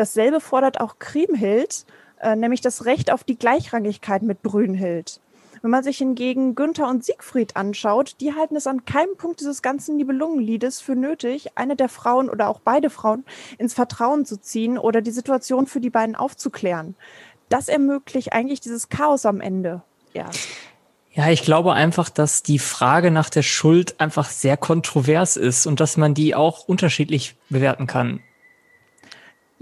Dasselbe 0.00 0.40
fordert 0.40 0.80
auch 0.80 0.98
Kriemhild, 0.98 1.84
äh, 2.22 2.34
nämlich 2.34 2.62
das 2.62 2.86
Recht 2.86 3.12
auf 3.12 3.22
die 3.22 3.38
Gleichrangigkeit 3.38 4.22
mit 4.22 4.40
Brünhild. 4.40 5.20
Wenn 5.60 5.70
man 5.70 5.84
sich 5.84 5.98
hingegen 5.98 6.54
Günther 6.54 6.88
und 6.88 7.04
Siegfried 7.04 7.54
anschaut, 7.54 8.16
die 8.18 8.34
halten 8.34 8.56
es 8.56 8.66
an 8.66 8.86
keinem 8.86 9.18
Punkt 9.18 9.40
dieses 9.40 9.60
ganzen 9.60 9.98
Nibelungenliedes 9.98 10.80
für 10.80 10.96
nötig, 10.96 11.58
eine 11.58 11.76
der 11.76 11.90
Frauen 11.90 12.30
oder 12.30 12.48
auch 12.48 12.60
beide 12.60 12.88
Frauen 12.88 13.26
ins 13.58 13.74
Vertrauen 13.74 14.24
zu 14.24 14.40
ziehen 14.40 14.78
oder 14.78 15.02
die 15.02 15.10
Situation 15.10 15.66
für 15.66 15.80
die 15.80 15.90
beiden 15.90 16.16
aufzuklären. 16.16 16.94
Das 17.50 17.68
ermöglicht 17.68 18.32
eigentlich 18.32 18.62
dieses 18.62 18.88
Chaos 18.88 19.26
am 19.26 19.42
Ende 19.42 19.82
erst. 20.14 20.48
Ja, 21.12 21.28
ich 21.28 21.42
glaube 21.42 21.74
einfach, 21.74 22.08
dass 22.08 22.42
die 22.42 22.58
Frage 22.58 23.10
nach 23.10 23.28
der 23.28 23.42
Schuld 23.42 24.00
einfach 24.00 24.30
sehr 24.30 24.56
kontrovers 24.56 25.36
ist 25.36 25.66
und 25.66 25.78
dass 25.78 25.98
man 25.98 26.14
die 26.14 26.34
auch 26.34 26.66
unterschiedlich 26.66 27.36
bewerten 27.50 27.86
kann. 27.86 28.20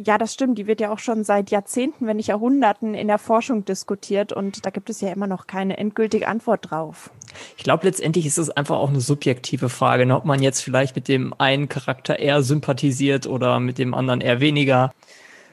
Ja, 0.01 0.17
das 0.17 0.33
stimmt. 0.33 0.59
Die 0.59 0.69
wird 0.69 0.81
ja 0.81 0.93
auch 0.93 1.01
schon 1.01 1.25
seit 1.25 1.51
Jahrzehnten, 1.51 2.07
wenn 2.07 2.19
nicht 2.19 2.29
Jahrhunderten 2.29 2.95
in 2.95 3.09
der 3.09 3.19
Forschung 3.19 3.65
diskutiert 3.65 4.33
und 4.33 4.65
da 4.65 4.71
gibt 4.71 4.91
es 4.91 5.01
ja 5.01 5.11
immer 5.11 5.27
noch 5.27 5.49
keine 5.49 5.77
endgültige 5.77 6.29
Antwort 6.29 6.71
drauf. 6.71 7.11
Ich 7.57 7.65
glaube, 7.65 7.85
letztendlich 7.85 8.25
ist 8.25 8.39
es 8.39 8.49
einfach 8.49 8.77
auch 8.77 8.91
eine 8.91 9.01
subjektive 9.01 9.69
Frage, 9.69 10.07
ne? 10.07 10.17
ob 10.17 10.25
man 10.25 10.41
jetzt 10.41 10.61
vielleicht 10.61 10.95
mit 10.95 11.09
dem 11.09 11.35
einen 11.39 11.69
Charakter 11.69 12.21
eher 12.21 12.43
sympathisiert 12.43 13.27
oder 13.27 13.59
mit 13.59 13.79
dem 13.79 13.93
anderen 13.93 14.21
eher 14.21 14.39
weniger. 14.39 14.93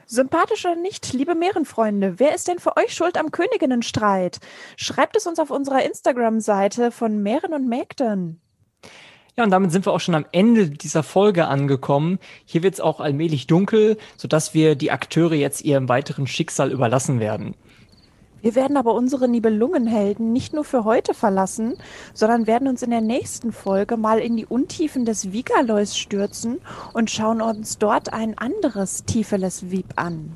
Sympathisch 0.06 0.64
oder 0.64 0.76
nicht, 0.76 1.12
liebe 1.12 1.34
Meerenfreunde, 1.34 2.20
wer 2.20 2.32
ist 2.32 2.46
denn 2.46 2.60
für 2.60 2.76
euch 2.76 2.94
schuld 2.94 3.18
am 3.18 3.32
Königinnenstreit? 3.32 4.38
Schreibt 4.76 5.16
es 5.16 5.26
uns 5.26 5.40
auf 5.40 5.50
unserer 5.50 5.84
Instagram-Seite 5.84 6.92
von 6.92 7.20
Meeren 7.20 7.52
und 7.52 7.68
Mägden. 7.68 8.40
Ja, 9.38 9.44
und 9.44 9.50
damit 9.50 9.70
sind 9.70 9.84
wir 9.84 9.92
auch 9.92 10.00
schon 10.00 10.14
am 10.14 10.24
Ende 10.32 10.70
dieser 10.70 11.02
Folge 11.02 11.46
angekommen. 11.46 12.18
Hier 12.46 12.62
wird 12.62 12.72
es 12.72 12.80
auch 12.80 13.00
allmählich 13.00 13.46
dunkel, 13.46 13.98
sodass 14.16 14.54
wir 14.54 14.76
die 14.76 14.90
Akteure 14.90 15.34
jetzt 15.34 15.62
ihrem 15.62 15.90
weiteren 15.90 16.26
Schicksal 16.26 16.72
überlassen 16.72 17.20
werden. 17.20 17.54
Wir 18.40 18.54
werden 18.54 18.78
aber 18.78 18.94
unsere 18.94 19.28
Nibelungenhelden 19.28 20.32
nicht 20.32 20.54
nur 20.54 20.64
für 20.64 20.84
heute 20.84 21.12
verlassen, 21.12 21.76
sondern 22.14 22.46
werden 22.46 22.66
uns 22.66 22.82
in 22.82 22.88
der 22.88 23.02
nächsten 23.02 23.52
Folge 23.52 23.98
mal 23.98 24.20
in 24.20 24.38
die 24.38 24.46
Untiefen 24.46 25.04
des 25.04 25.32
Vigalois 25.32 25.94
stürzen 25.94 26.62
und 26.94 27.10
schauen 27.10 27.42
uns 27.42 27.76
dort 27.76 28.14
ein 28.14 28.38
anderes 28.38 29.04
Tiefeles 29.04 29.70
Wieb 29.70 29.92
an. 29.96 30.32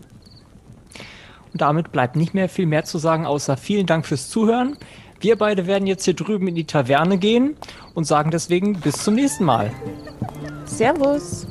Und 1.52 1.62
damit 1.62 1.90
bleibt 1.90 2.16
nicht 2.16 2.34
mehr 2.34 2.50
viel 2.50 2.66
mehr 2.66 2.84
zu 2.84 2.98
sagen, 2.98 3.24
außer 3.24 3.56
vielen 3.56 3.86
Dank 3.86 4.04
fürs 4.04 4.28
Zuhören. 4.28 4.76
Wir 5.20 5.36
beide 5.36 5.66
werden 5.66 5.86
jetzt 5.86 6.04
hier 6.04 6.14
drüben 6.14 6.48
in 6.48 6.54
die 6.54 6.64
Taverne 6.64 7.18
gehen 7.18 7.56
und 7.94 8.04
sagen 8.04 8.30
deswegen 8.30 8.80
bis 8.80 9.04
zum 9.04 9.14
nächsten 9.14 9.44
Mal. 9.44 9.70
Servus. 10.64 11.46